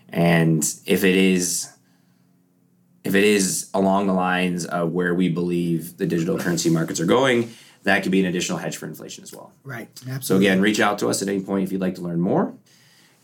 [0.09, 1.71] And if it is
[3.03, 7.05] if it is along the lines of where we believe the digital currency markets are
[7.05, 7.51] going,
[7.83, 9.53] that could be an additional hedge for inflation as well.
[9.63, 9.87] right.
[10.09, 10.21] Absolutely.
[10.23, 12.55] So again, reach out to us at any point if you'd like to learn more.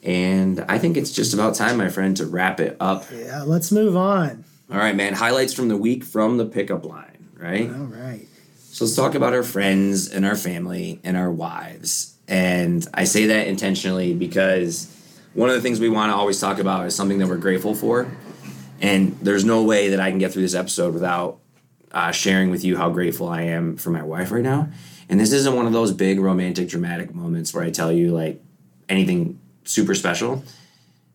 [0.04, 3.06] And I think it's just about time, my friend, to wrap it up.
[3.12, 3.42] yeah.
[3.42, 4.46] Let's move on.
[4.72, 5.14] All right, man.
[5.14, 7.70] Highlights from the week from the pickup line, right?
[7.70, 8.26] All right.
[8.56, 12.16] So let's talk about our friends and our family and our wives.
[12.28, 14.88] And I say that intentionally because
[15.34, 17.76] one of the things we want to always talk about is something that we're grateful
[17.76, 18.10] for.
[18.80, 21.40] And there's no way that I can get through this episode without
[21.92, 24.70] uh, sharing with you how grateful I am for my wife right now.
[25.10, 28.42] And this isn't one of those big romantic, dramatic moments where I tell you like
[28.88, 30.44] anything super special,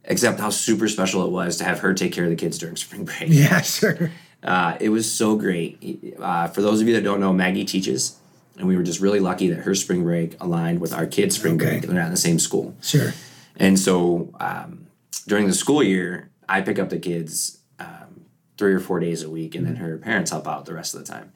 [0.06, 2.76] except how super special it was to have her take care of the kids during
[2.84, 3.24] spring break.
[3.28, 4.10] Yeah, sure.
[4.42, 6.14] Uh, it was so great.
[6.20, 8.16] Uh, for those of you that don't know, Maggie teaches,
[8.58, 11.54] and we were just really lucky that her spring break aligned with our kids' spring
[11.56, 11.66] Okay.
[11.78, 11.82] break.
[11.82, 12.76] They're not in the same school.
[12.82, 13.12] Sure.
[13.56, 14.86] And so um,
[15.26, 18.26] during the school year, I pick up the kids um,
[18.56, 21.04] three or four days a week, and then her parents help out the rest of
[21.04, 21.32] the time.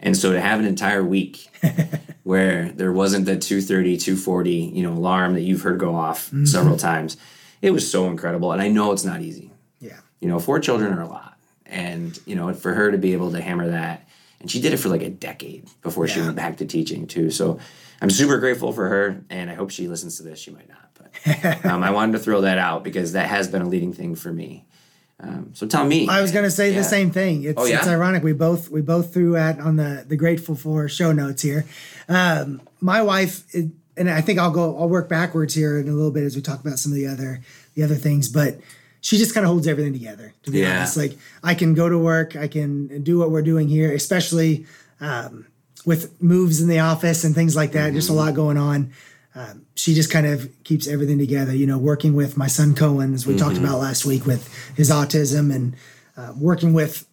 [0.00, 1.48] And so to have an entire week
[2.22, 6.76] where there wasn't the 230, 240, you know, alarm that you've heard go off several
[6.76, 7.16] times,
[7.62, 8.52] it was so incredible.
[8.52, 9.50] And I know it's not easy.
[9.80, 9.96] Yeah.
[10.20, 11.36] You know, four children are a lot.
[11.66, 14.08] And, you know, for her to be able to hammer that,
[14.40, 17.30] and she did it for like a decade before she went back to teaching too.
[17.30, 17.58] So
[18.00, 20.38] I'm super grateful for her, and I hope she listens to this.
[20.38, 23.62] She might not, but um, I wanted to throw that out because that has been
[23.62, 24.64] a leading thing for me.
[25.20, 26.06] Um, so tell me.
[26.08, 26.78] I was going to say Yeah.
[26.78, 27.42] the same thing.
[27.42, 27.78] It's Oh, yeah?
[27.78, 28.22] it's ironic.
[28.22, 31.66] We both we both threw at on the the grateful for show notes here.
[32.08, 33.42] Um, my wife,
[33.98, 34.78] and I think I'll go.
[34.78, 37.06] I'll work backwards here in a little bit as we talk about some of the
[37.06, 37.40] other
[37.74, 38.58] the other things, but.
[39.00, 40.78] She just kind of holds everything together, to be Yeah.
[40.78, 40.96] honest.
[40.96, 44.66] Like I can go to work, I can do what we're doing here, especially
[45.00, 45.46] um,
[45.86, 47.92] with moves in the office and things like that.
[47.92, 48.90] Just a lot going on.
[49.36, 51.54] Um, she just kind of keeps everything together.
[51.54, 54.90] You know, working with my son Cohen, as we talked about last week, with his
[54.90, 55.76] autism, and
[56.16, 57.06] uh, working with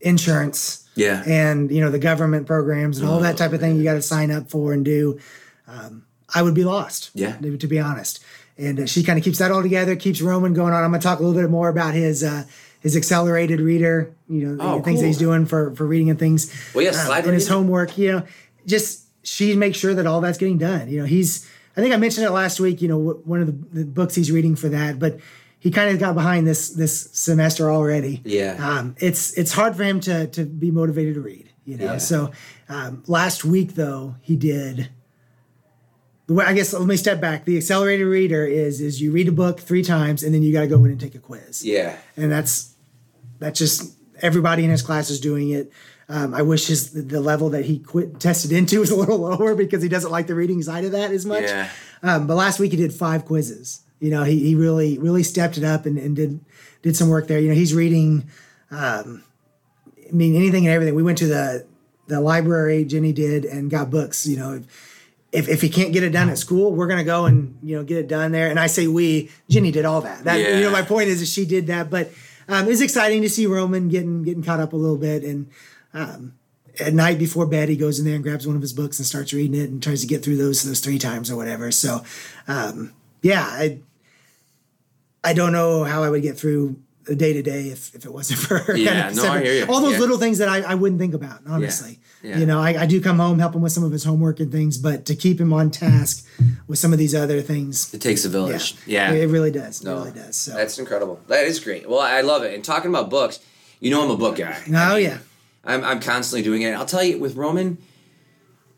[0.00, 1.22] insurance yeah.
[1.26, 4.02] and you know the government programs and all that type of thing you got to
[4.02, 5.20] sign up for and do.
[5.66, 6.04] Um,
[6.34, 7.10] I would be lost.
[7.14, 7.36] Yeah.
[7.36, 8.24] to, be honest.
[8.56, 10.82] And uh, she kind of keeps that all together, keeps Roman going on.
[10.82, 12.44] I'm going to talk a little bit more about his uh,
[12.80, 14.14] his accelerated reader.
[14.28, 16.52] You know, Oh, the things that he's doing for for reading and things.
[16.74, 17.96] Well, yeah, slide and his homework.
[17.98, 18.22] You know,
[18.66, 20.88] just she makes sure that all that's getting done.
[20.88, 21.48] You know, he's.
[21.76, 22.82] I think I mentioned it last week.
[22.82, 25.18] You know, wh- one of the, the books he's reading for that, but
[25.58, 28.20] he kind of got behind this this semester already.
[28.24, 28.56] Yeah.
[28.60, 31.50] Um, it's it's hard for him to to be motivated to read.
[31.64, 31.98] You know, Yeah.
[31.98, 32.30] so
[32.68, 34.90] um, last week though he did.
[36.40, 37.44] I guess let me step back.
[37.44, 40.62] The accelerated reader is is you read a book three times and then you got
[40.62, 41.96] to go in and take a quiz Yeah.
[42.16, 42.74] and that's
[43.38, 45.72] that's just everybody in his class is doing it.
[46.08, 49.54] Um, I wish his the level that he quit tested into was a little lower
[49.54, 51.44] because he doesn't like the reading side of that as much.
[51.44, 51.68] Yeah.
[52.02, 53.80] Um, but last week he did five quizzes.
[54.00, 56.40] You know, he, he really really stepped it up and, and did
[56.82, 57.38] did some work there.
[57.38, 58.24] You know, he's reading.
[58.70, 59.22] Um,
[60.08, 60.94] I mean, anything and everything.
[60.94, 61.66] We went to the
[62.08, 62.84] the library.
[62.84, 64.26] Jenny did and got books.
[64.26, 64.62] You know.
[65.32, 67.82] If, if he can't get it done at school, we're gonna go and you know
[67.84, 68.50] get it done there.
[68.50, 70.24] And I say we, Jenny did all that.
[70.24, 71.88] That you know, my point is that she did that.
[71.88, 72.10] But
[72.48, 75.22] um, it's exciting to see Roman getting getting caught up a little bit.
[75.24, 75.48] And
[75.94, 76.34] um,
[76.78, 79.06] at night before bed, he goes in there and grabs one of his books and
[79.06, 81.70] starts reading it and tries to get through those those three times or whatever.
[81.72, 82.04] So,
[82.46, 83.78] um, yeah, I
[85.24, 86.76] I don't know how I would get through
[87.08, 88.76] a day to day if if it wasn't for her.
[88.76, 89.72] Yeah, kind no, I hear you.
[89.72, 89.98] All those Yeah.
[90.00, 91.92] little things that I, I wouldn't think about honestly.
[91.92, 91.96] Yeah.
[92.22, 94.50] You know, I, I do come home help him with some of his homework and
[94.52, 96.24] things, but to keep him on task
[96.68, 98.74] with some of these other things, It takes a village.
[98.86, 99.22] yeah, Yeah.
[99.22, 99.80] it really does.
[99.80, 100.36] It No, really does.
[100.36, 101.20] So, That's incredible.
[101.26, 101.88] That is great.
[101.88, 102.54] Well, I love it.
[102.54, 103.40] And talking about books,
[103.80, 104.56] you know I'm a book guy.
[104.72, 105.18] oh yeah,
[105.64, 106.72] I'm, I'm constantly doing it.
[106.74, 107.78] I'll tell you, with Roman,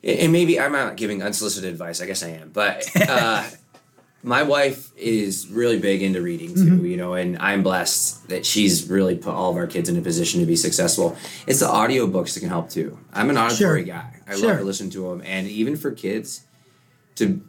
[0.03, 2.01] and maybe I'm not giving unsolicited advice.
[2.01, 3.45] I guess I am, but uh,
[4.25, 6.61] my wife is really big into reading too.
[6.63, 6.87] Mm-hmm.
[6.87, 10.01] You know, and I'm blessed that she's really put all of our kids in a
[10.01, 11.17] position to be successful.
[11.47, 12.99] It's the audiobooks that can help too.
[13.13, 13.95] I'm an auditory Sure.
[13.95, 14.21] guy.
[14.27, 14.49] I Sure.
[14.49, 16.43] love to listen to them, and even for kids
[17.17, 17.41] to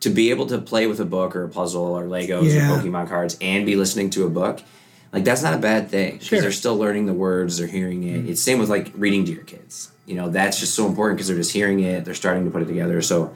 [0.00, 2.70] to be able to play with a book or a puzzle or Legos Yeah.
[2.74, 4.60] or Pokemon cards and be listening to a book.
[5.12, 6.40] like that's not a bad thing because Sure.
[6.42, 8.28] they're still learning the words, they're hearing it.
[8.28, 9.88] It's same with like reading to your kids.
[10.04, 12.60] You know, that's just so important because they're just hearing it, they're starting to put
[12.60, 13.00] it together.
[13.00, 13.32] So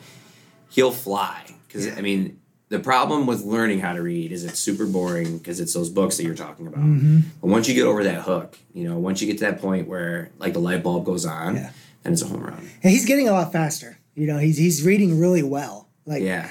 [0.69, 2.37] he'll fly because I mean
[2.71, 6.17] the problem with learning how to read is it's super boring because it's those books
[6.17, 6.81] that you're talking about.
[6.81, 7.19] Mm-hmm.
[7.41, 9.89] But once you get over that hook, you know, once you get to that point
[9.89, 11.71] where like the light bulb goes on, Yeah.
[12.05, 12.71] then it's a home run.
[12.83, 13.99] And he's getting a lot faster.
[14.15, 15.89] You know, he's he's reading really well.
[16.07, 16.49] Like Yeah.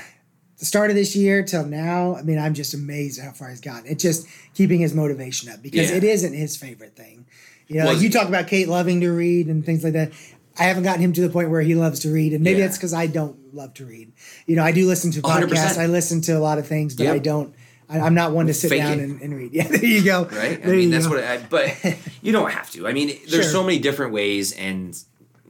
[0.58, 3.50] the start of this year till now, I mean, I'm just amazed at how far
[3.50, 3.90] he's gotten.
[3.90, 5.96] It's just keeping his motivation up because Yeah.
[5.98, 7.26] it isn't his favorite thing.
[7.70, 10.12] You know, Well, like you talk about Kate loving to read and things like that.
[10.60, 12.66] I haven't gotten him to the point where he loves to read, and maybe Yeah.
[12.66, 14.12] it's because I don't love to read.
[14.46, 15.50] You know, I do listen to 100%.
[15.50, 17.16] podcasts, I listen to a lot of things, but Yep.
[17.16, 17.56] I don't.
[17.92, 19.52] I, I'm not one to sit Fake down and, and read.
[19.54, 20.26] Yeah, there you go.
[20.26, 20.60] right?
[20.64, 21.16] I mean, that's go.
[21.16, 21.24] what.
[21.24, 21.74] I, but
[22.22, 22.88] you don't have to.
[22.88, 23.52] I mean, there's Sure.
[23.52, 24.96] so many different ways, and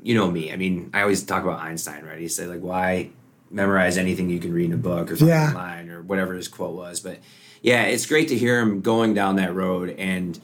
[0.03, 0.51] you know me.
[0.53, 2.19] I mean, I always talk about Einstein, right?
[2.19, 3.09] He said like, why
[3.51, 5.47] memorize anything you can read in a book or find Yeah.
[5.49, 6.99] online or whatever his quote was.
[6.99, 7.17] But
[7.63, 10.39] yeah, it's great to hear him going down that road, and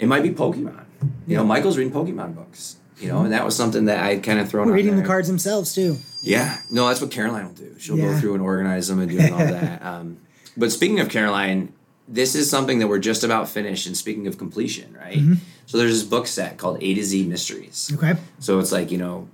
[0.00, 0.84] it might be Pokemon.
[1.28, 2.76] You know, Michael's reading Pokemon books.
[3.00, 4.68] You know, and that was something that I kind of thrown.
[4.70, 5.98] Reading the cards themselves too.
[6.22, 7.76] Yeah, no, that's what Caroline will do.
[7.78, 8.12] She'll Yeah.
[8.14, 9.84] go through and organize them and doing all that.
[9.84, 10.16] Um,
[10.56, 11.72] but speaking of Caroline,
[12.08, 13.86] this is something that we're just about finished.
[13.86, 15.18] And speaking of completion, right?
[15.18, 15.34] Mm-hmm.
[15.66, 17.92] So there's this book set called A to Z Mysteries.
[17.94, 18.14] Okay.
[18.40, 19.28] So it's like you know,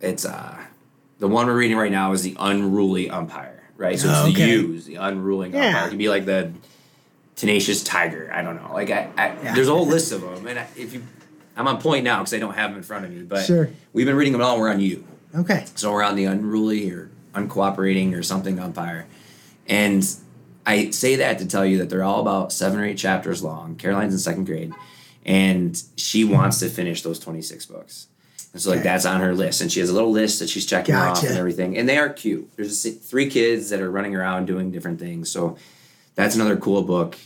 [0.00, 0.56] it's uh,
[1.18, 3.98] the one we're reading right now is the Unruly Umpire, right?
[3.98, 4.50] So it's Oh, the okay.
[4.52, 5.66] U's, the unruling Yeah.
[5.68, 5.86] umpire.
[5.86, 6.52] It could be like the
[7.36, 8.30] tenacious tiger.
[8.32, 8.72] I don't know.
[8.72, 9.54] Like I, I Yeah.
[9.54, 11.02] there's a whole list of them, and I, if you,
[11.56, 13.22] I'm on point now because I don't have them in front of me.
[13.22, 13.70] But Sure.
[13.92, 14.58] we've been reading them all.
[14.58, 15.04] We're on you.
[15.34, 15.64] Okay.
[15.74, 19.06] So we're on the unruly or uncooperating or something umpire.
[19.66, 20.04] And
[20.66, 23.76] I say that to tell you that they're all about seven or eight chapters long.
[23.76, 24.72] Caroline's in second grade.
[25.26, 26.32] And she hmm.
[26.32, 28.08] wants to finish those 26 books.
[28.52, 28.88] And so, like, Okay.
[28.88, 29.60] that's on her list.
[29.60, 31.76] And she has a little list that she's checking off and everything.
[31.76, 32.50] And they are cute.
[32.56, 35.28] There's three kids that are running around doing different things.
[35.30, 35.56] So
[36.14, 37.16] that's another cool book,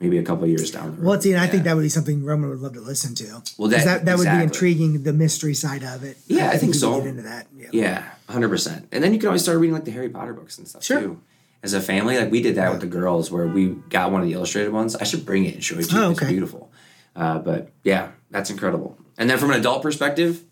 [0.00, 1.04] maybe a couple years down the road.
[1.06, 3.42] Well, see, and I think that would be something Roman would love to listen to.
[3.58, 6.16] Well, that- that, that would be intriguing, the mystery side of it.
[6.26, 6.98] Yeah, I think we could so.
[7.00, 7.46] Get into that.
[7.56, 7.68] Yeah.
[7.72, 8.88] Yeah, hundred percent.
[8.92, 11.00] And then you can always start reading like the Harry Potter books and stuff Sure.
[11.00, 11.20] too.
[11.62, 14.28] As a family, like we did that with the girls, where we got one of
[14.28, 14.94] the illustrated ones.
[14.94, 16.00] I should bring it and show it to you.
[16.02, 16.70] Oh, It's beautiful.
[17.16, 18.96] Uh, but yeah, that's incredible.
[19.18, 20.44] And then from an adult perspective,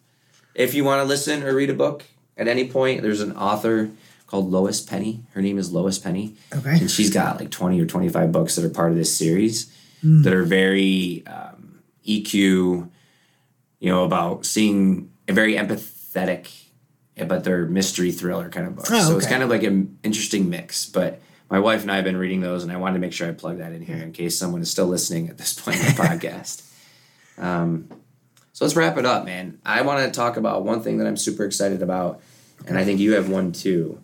[0.57, 2.03] if you want to listen or read a book
[2.37, 3.91] at any point, there's an author
[4.27, 5.25] called Lois Penny.
[5.35, 6.35] Her name is Lois Penny.
[6.55, 6.79] Okay.
[6.81, 9.73] And she's got like 20 or 25 books that are part of this series
[10.03, 10.23] Hmm.
[10.23, 12.91] that are very um, EQ,
[13.81, 16.49] you know, about seeing a very empathetic,
[17.17, 18.91] eh, but they're mystery thriller kind of books.
[18.93, 20.85] Oh, So it's kind of like an interesting mix.
[20.87, 21.21] But
[21.51, 23.33] my wife and I have been reading those, and I wanted to make sure I
[23.33, 25.93] plug that in here in case someone is still listening at this point in the
[26.03, 26.63] podcast.
[27.39, 27.89] Um,
[28.53, 29.59] so let's wrap it up, man.
[29.65, 32.21] I want to talk about one thing that I'm super excited about,
[32.67, 34.01] and I think you have one too.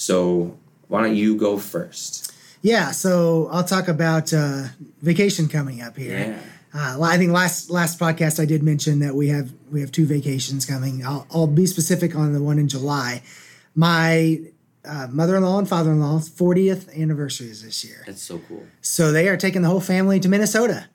[0.00, 0.56] So
[0.88, 2.32] why don't you go first?
[2.62, 4.68] Yeah, so I'll talk about uh,
[5.02, 6.18] vacation coming up here.
[6.18, 6.40] Yeah.
[6.72, 10.06] Uh, I think last last podcast I did mention that we have we have two
[10.06, 11.04] vacations coming.
[11.04, 13.22] I'll, I'll be specific on the one in July.
[13.74, 14.40] My
[14.86, 18.64] uh, mother-in-law and father-in-law's 40th anniversary is this year, That's so cool.
[18.80, 20.86] so they are taking the whole family to Minnesota.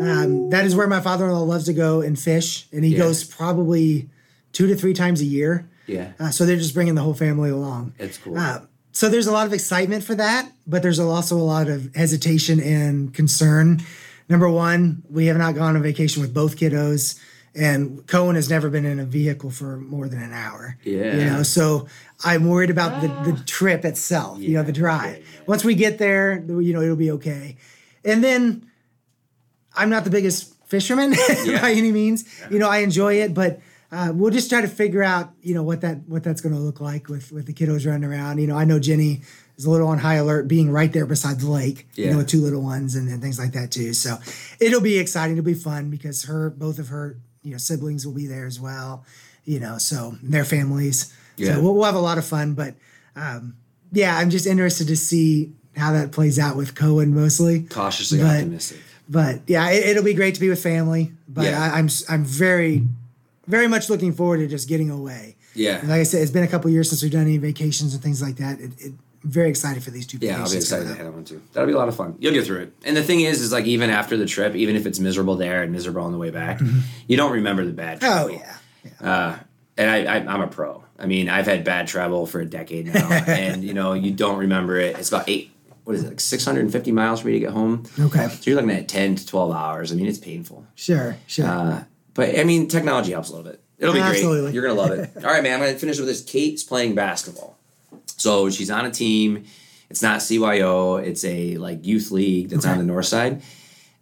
[0.00, 2.98] Um, that is where my father-in-law loves to go and fish, and he Yeah.
[3.00, 4.08] goes probably
[4.52, 5.68] two to three times a year.
[5.86, 7.94] Yeah, Uh, so they're just bringing the whole family along.
[7.98, 8.36] it's cool.
[8.36, 8.60] Uh,
[8.92, 12.60] so there's a lot of excitement for that, but there's also a lot of hesitation
[12.60, 13.80] and concern.
[14.28, 17.18] Number one, we have not gone on vacation with both kiddos,
[17.54, 20.76] and Cohen has never been in a vehicle for more than an hour.
[20.82, 21.14] Yeah.
[21.16, 21.86] you know, so
[22.24, 24.40] I'm worried about the, the trip itself.
[24.40, 25.24] you know, the drive.
[25.46, 27.56] Once we get there, you know, it'll be okay.
[28.04, 28.66] And then
[29.76, 31.14] I'm not the biggest fisherman
[31.44, 31.60] Yeah.
[31.60, 32.24] by any means.
[32.50, 33.60] You know, I enjoy it, but
[33.92, 36.60] uh, we'll just try to figure out, you know, what that what that's going to
[36.60, 38.38] look like with with the kiddos running around.
[38.38, 39.22] You know, I know Jenny
[39.56, 41.86] is a little on high alert, being right there beside the lake.
[41.94, 43.92] You know, with two little ones and, and things like that too.
[43.94, 44.16] So
[44.60, 45.36] it'll be exciting.
[45.36, 48.60] It'll be fun because her both of her you know siblings will be there as
[48.60, 49.04] well.
[49.44, 51.14] You know, so their families.
[51.36, 51.54] Yeah.
[51.54, 52.74] So we'll, we'll have a lot of fun, but.
[53.14, 53.56] Um,
[53.92, 57.62] yeah, I'm just interested to see how that plays out with Cohen mostly.
[57.62, 58.78] Cautiously but- optimistic.
[59.08, 61.12] But yeah, it, it'll be great to be with family.
[61.28, 61.62] But Yeah.
[61.72, 62.82] I, I'm I'm very,
[63.46, 65.36] very much looking forward to just getting away.
[65.54, 65.78] Yeah.
[65.78, 68.02] And like I said, it's been a couple years since we've done any vacations and
[68.02, 68.60] things like that.
[68.60, 68.92] It, it,
[69.24, 70.18] I'm very excited for these two.
[70.20, 71.42] Yeah, I'll be excited to head on too.
[71.52, 72.16] That'll be a lot of fun.
[72.18, 72.72] You'll get through it.
[72.84, 75.62] And the thing is, is like even after the trip, even if it's miserable there
[75.62, 76.60] and miserable on the way back,
[77.08, 78.00] you don't remember the bad.
[78.00, 78.18] Mm-hmm.
[78.18, 78.42] Oh travel.
[79.00, 79.10] yeah.
[79.10, 79.38] Uh,
[79.78, 80.84] and I, I, I'm a pro.
[80.98, 84.38] I mean, I've had bad travel for a decade now, and you know, you don't
[84.38, 84.98] remember it.
[84.98, 85.52] It's about eight.
[85.84, 86.08] What is it?
[86.08, 87.84] Like 650 miles for me to get home.
[87.98, 88.28] Okay.
[88.28, 89.92] So you're looking at 10 to 12 hours.
[89.92, 90.66] I mean, it's painful.
[90.74, 91.16] Sure.
[91.28, 91.46] Sure.
[91.46, 91.84] Uh,
[92.16, 93.60] but I mean, technology helps a little bit.
[93.78, 94.40] It'll be Absolutely.
[94.42, 94.54] great.
[94.54, 95.10] You're gonna love it.
[95.24, 95.54] All right, man.
[95.54, 96.24] I'm gonna finish with this.
[96.24, 97.58] Kate's playing basketball,
[98.16, 99.44] so she's on a team.
[99.90, 101.04] It's not CYO.
[101.04, 103.42] It's a like youth league that's on the north side.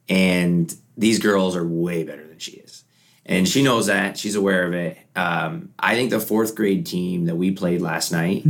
[0.09, 2.85] And these girls are way better than she is.
[3.27, 4.19] And she knows that.
[4.19, 4.99] She's aware of it.
[5.17, 8.45] Um, I think the fourth grade team that we played last night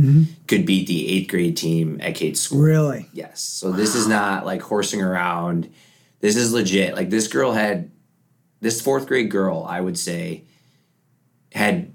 [0.47, 2.59] could beat the eighth grade team at Kate's school.
[2.61, 3.09] Really?
[3.13, 3.39] Yes.
[3.41, 5.71] So this is not like horsing around.
[6.19, 6.93] This is legit.
[6.95, 7.89] Like this girl had
[8.61, 10.43] this fourth grade girl, I would say,
[11.53, 11.93] had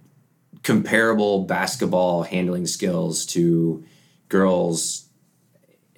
[0.62, 3.84] comparable basketball handling skills to
[4.28, 5.06] girls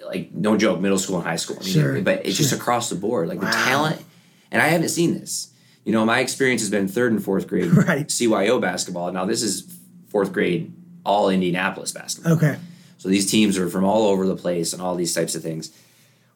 [0.05, 1.57] like no joke, middle school and high school.
[1.61, 3.29] I mean, Sure, but it's just across the board.
[3.29, 4.03] Like the talent
[4.51, 5.53] and I haven't seen this.
[5.85, 8.07] You know, my experience has been third and fourth grade Right.
[8.07, 9.11] CYO basketball.
[9.13, 9.67] Now this is
[10.09, 10.73] fourth grade
[11.05, 12.35] all Indianapolis basketball.
[12.35, 12.57] Okay.
[12.99, 15.77] So these teams are from all over the place and all these types of things.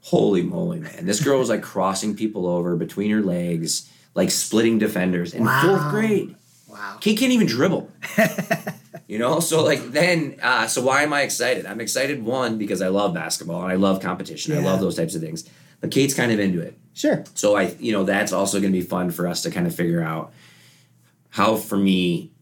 [0.00, 1.06] Holy moly, man.
[1.06, 5.60] This girl was like crossing people over between her legs, like splitting defenders in Wow.
[5.62, 6.34] fourth grade.
[6.68, 6.96] Wow.
[7.00, 7.90] Kate can't even dribble.
[9.06, 11.66] you know, so like then, uh, so why am I excited?
[11.66, 14.56] I'm excited one because I love basketball and I love competition.
[14.56, 15.48] I love those types of things.
[15.80, 16.76] But Kate's kind of into it.
[16.94, 17.22] Sure.
[17.34, 19.74] So I, you know, that's also going to be fun for us to kind of
[19.74, 20.32] figure out
[21.28, 22.32] how for me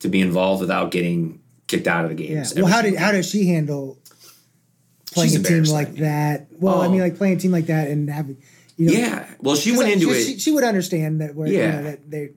[0.00, 2.34] to be involved without getting kicked out of the Yeah.
[2.34, 2.54] games.
[2.56, 3.96] Well, how did how does she handle
[5.12, 6.48] playing She's a team like that?
[6.50, 8.38] Well, I mean, like playing a team like that and having,
[8.80, 9.26] you know, Yeah.
[9.40, 10.24] Well, she went I- into she, it.
[10.24, 11.34] She, she would understand that.
[11.34, 11.70] Where, you Yeah.
[11.72, 12.30] know, that they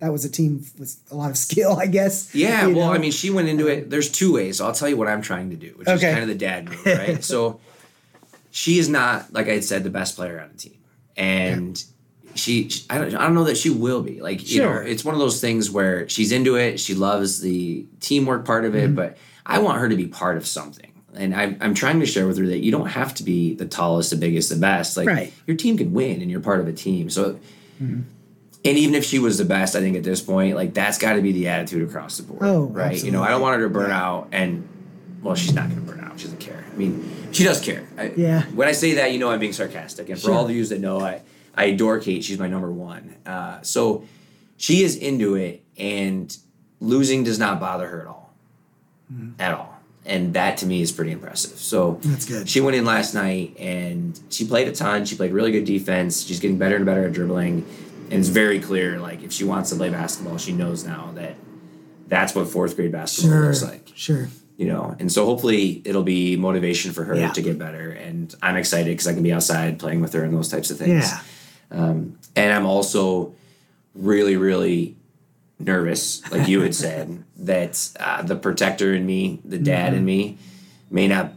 [0.00, 2.32] that was a team with a lot of skill, I guess.
[2.34, 2.66] yeah.
[2.68, 2.92] you Well, know?
[2.94, 3.90] I mean, she went into it.
[3.90, 4.60] There's two ways.
[4.60, 5.96] I'll tell you what I'm trying to do, which Okay.
[6.08, 7.24] is kind of the dad move, right?
[7.24, 7.58] so
[8.52, 10.78] she is not, like I had said, the best player on the team,
[11.16, 11.82] and
[12.36, 14.20] she, she- I don't, I don't know that she will be.
[14.20, 14.82] Like, you know, Sure.
[14.84, 16.78] it's one of those things where she's into it.
[16.78, 18.92] She loves the teamwork part of Mm-hmm.
[18.92, 20.87] it, but I want her to be part of something.
[21.14, 23.66] And I, I'm trying to share with her that you don't have to be the
[23.66, 24.96] tallest, the biggest, the best.
[24.96, 25.32] Like Right.
[25.46, 27.08] your team can win, and you're part of a team.
[27.10, 27.38] So
[27.80, 28.04] and
[28.64, 31.22] even if she was the best, I think at this point, like that's got to
[31.22, 33.02] be the attitude across the board, Oh, right?
[33.02, 34.68] You know, I don't want her to burn out, and
[35.22, 36.18] well, she's not going to burn out.
[36.18, 36.64] She doesn't care.
[36.72, 37.86] I mean, she does care.
[37.96, 38.42] I, Yeah.
[38.46, 40.34] When I say that, you know, I'm being sarcastic, and for Sure.
[40.34, 41.22] all of you that know, I
[41.54, 42.22] I adore Kate.
[42.22, 43.14] She's my number one.
[43.24, 44.04] Uh, so
[44.56, 46.36] she is into it, and
[46.80, 48.34] losing does not bother her at all,
[49.12, 49.40] Mm-hmm.
[49.40, 49.77] at all.
[50.08, 51.58] And that to me is pretty impressive.
[51.58, 52.48] So That's good.
[52.48, 55.04] She went in last night and she played a ton.
[55.04, 56.24] She played really good defense.
[56.24, 57.66] She's getting better and better at dribbling.
[58.10, 61.34] And it's very clear, like, if she wants to play basketball, she knows now that
[62.06, 64.28] that's what fourth grade basketball sure, looks like, sure.
[64.56, 64.96] you know?
[64.98, 67.32] And so hopefully it'll be motivation for her Yeah.
[67.32, 67.90] to get better.
[67.90, 70.78] And I'm excited because I can be outside playing with her and those types of
[70.78, 71.04] things.
[71.10, 71.20] Yeah.
[71.70, 73.34] Um, and I'm also
[73.94, 74.96] really, really
[75.58, 79.96] nervous, like you had said, that uh, the protector in me, the dad Mm-hmm.
[79.98, 80.38] in me,
[80.90, 81.32] may not.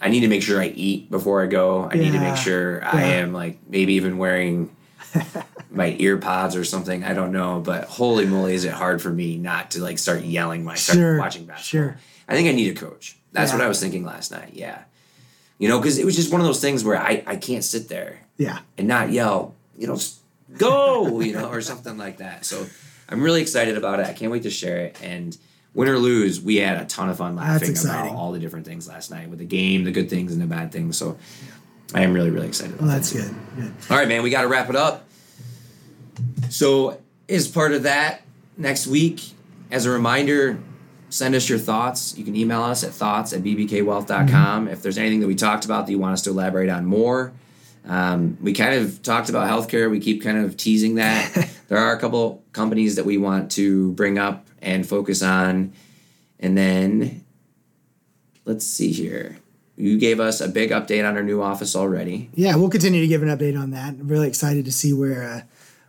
[0.00, 1.88] I need to make sure I eat before I go.
[1.88, 4.74] I need to make sure I am like maybe even wearing
[5.70, 7.04] my ear pods or something.
[7.04, 10.22] I don't know, but holy moly, is it hard for me not to like start
[10.22, 11.90] yelling when I start Sure, watching basketball.
[11.92, 11.98] sure.
[12.28, 13.16] I think I need a coach.
[13.30, 13.58] That's Yeah.
[13.58, 14.50] what I was thinking last night.
[14.54, 14.82] Yeah,
[15.58, 17.88] you know, because it was just one of those things where I I can't sit
[17.88, 18.58] there Yeah.
[18.76, 19.98] and not yell, you know,
[20.58, 22.44] go, you know, or something like that.
[22.44, 22.66] So
[23.12, 24.06] I'm really excited about it.
[24.06, 24.96] I can't wait to share it.
[25.02, 25.36] And
[25.74, 28.88] win or lose, we had a ton of fun laughing about all the different things
[28.88, 30.96] last night with the game, the good things and the bad things.
[30.96, 31.18] So
[31.94, 32.78] I am really, really excited.
[32.80, 33.28] Well, that's that.
[33.28, 33.36] good.
[33.56, 33.74] Good.
[33.90, 35.04] All right, man, we got to wrap it up.
[36.48, 38.22] So, as part of that,
[38.56, 39.22] next week,
[39.70, 40.58] as a reminder,
[41.08, 42.16] send us your thoughts.
[42.16, 44.26] You can email us at thoughts at bbkwealth.com.
[44.28, 44.68] Mm-hmm.
[44.68, 47.32] If there's anything that we talked about that you want us to elaborate on more,
[47.84, 49.90] um, we kind of talked about healthcare.
[49.90, 51.50] We keep kind of teasing that.
[51.68, 55.72] there are a couple companies that we want to bring up and focus on.
[56.38, 57.24] And then,
[58.44, 59.38] let's see here.
[59.76, 62.30] You gave us a big update on our new office already.
[62.34, 63.88] Yeah, we'll continue to give an update on that.
[63.88, 65.40] I'm really excited to see where uh,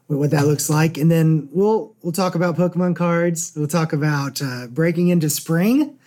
[0.07, 3.51] what that looks like, and then we'll we'll talk about Pokemon cards.
[3.55, 5.99] We'll talk about uh, breaking into spring,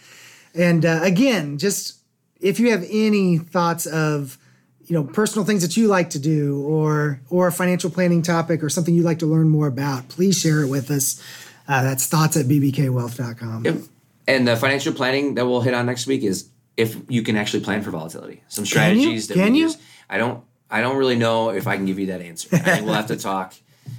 [0.55, 1.99] and uh, again, just
[2.41, 4.39] if you have any thoughts of
[4.87, 8.63] you know personal things that you like to do, or or a financial planning topic,
[8.63, 11.23] or something you'd like to learn more about, please share it with us.
[11.69, 13.65] Uh, that's thoughts at bbkwealth.com.
[13.65, 13.77] Yep.
[14.29, 17.65] And the financial planning that we'll hit on next week is if you can actually
[17.65, 18.43] plan for volatility.
[18.49, 19.65] Some strategies that Can we you?
[19.67, 19.79] use.
[20.09, 22.49] I don't I don't really know if I can give you that answer.
[22.53, 23.55] I think we'll have to talk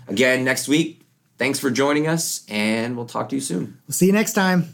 [0.07, 1.01] again next week.
[1.37, 3.79] Thanks for joining us and we'll talk to you soon.
[3.87, 4.73] We'll see you next time.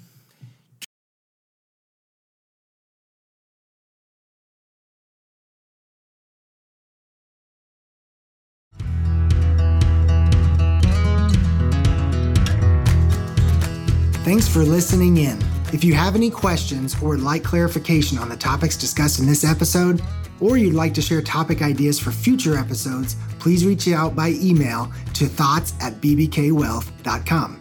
[14.33, 15.39] Thanks for listening in.
[15.73, 19.43] If you have any questions or would like clarification on the topics discussed in this
[19.43, 20.01] episode,
[20.39, 24.91] or you'd like to share topic ideas for future episodes, please reach out by email
[25.13, 27.59] to thoughts at bbkwealth.com.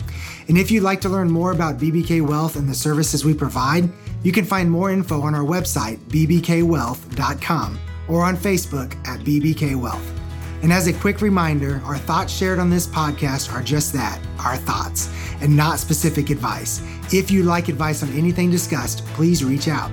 [0.49, 3.91] And if you'd like to learn more about BBK Wealth and the services we provide,
[4.23, 10.22] you can find more info on our website, bbkwealth.com, or on Facebook at BBK Wealth.
[10.63, 14.57] And as a quick reminder, our thoughts shared on this podcast are just that our
[14.57, 15.11] thoughts
[15.41, 16.81] and not specific advice.
[17.13, 19.91] If you'd like advice on anything discussed, please reach out.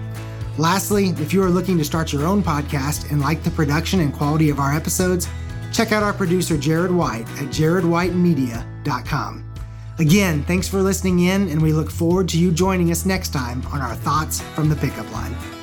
[0.58, 4.14] Lastly, if you are looking to start your own podcast and like the production and
[4.14, 5.28] quality of our episodes,
[5.74, 9.46] check out our producer Jared White at jaredwhitemedia.com.
[10.00, 13.66] Again, thanks for listening in, and we look forward to you joining us next time
[13.68, 15.59] on our Thoughts from the Pickup Line.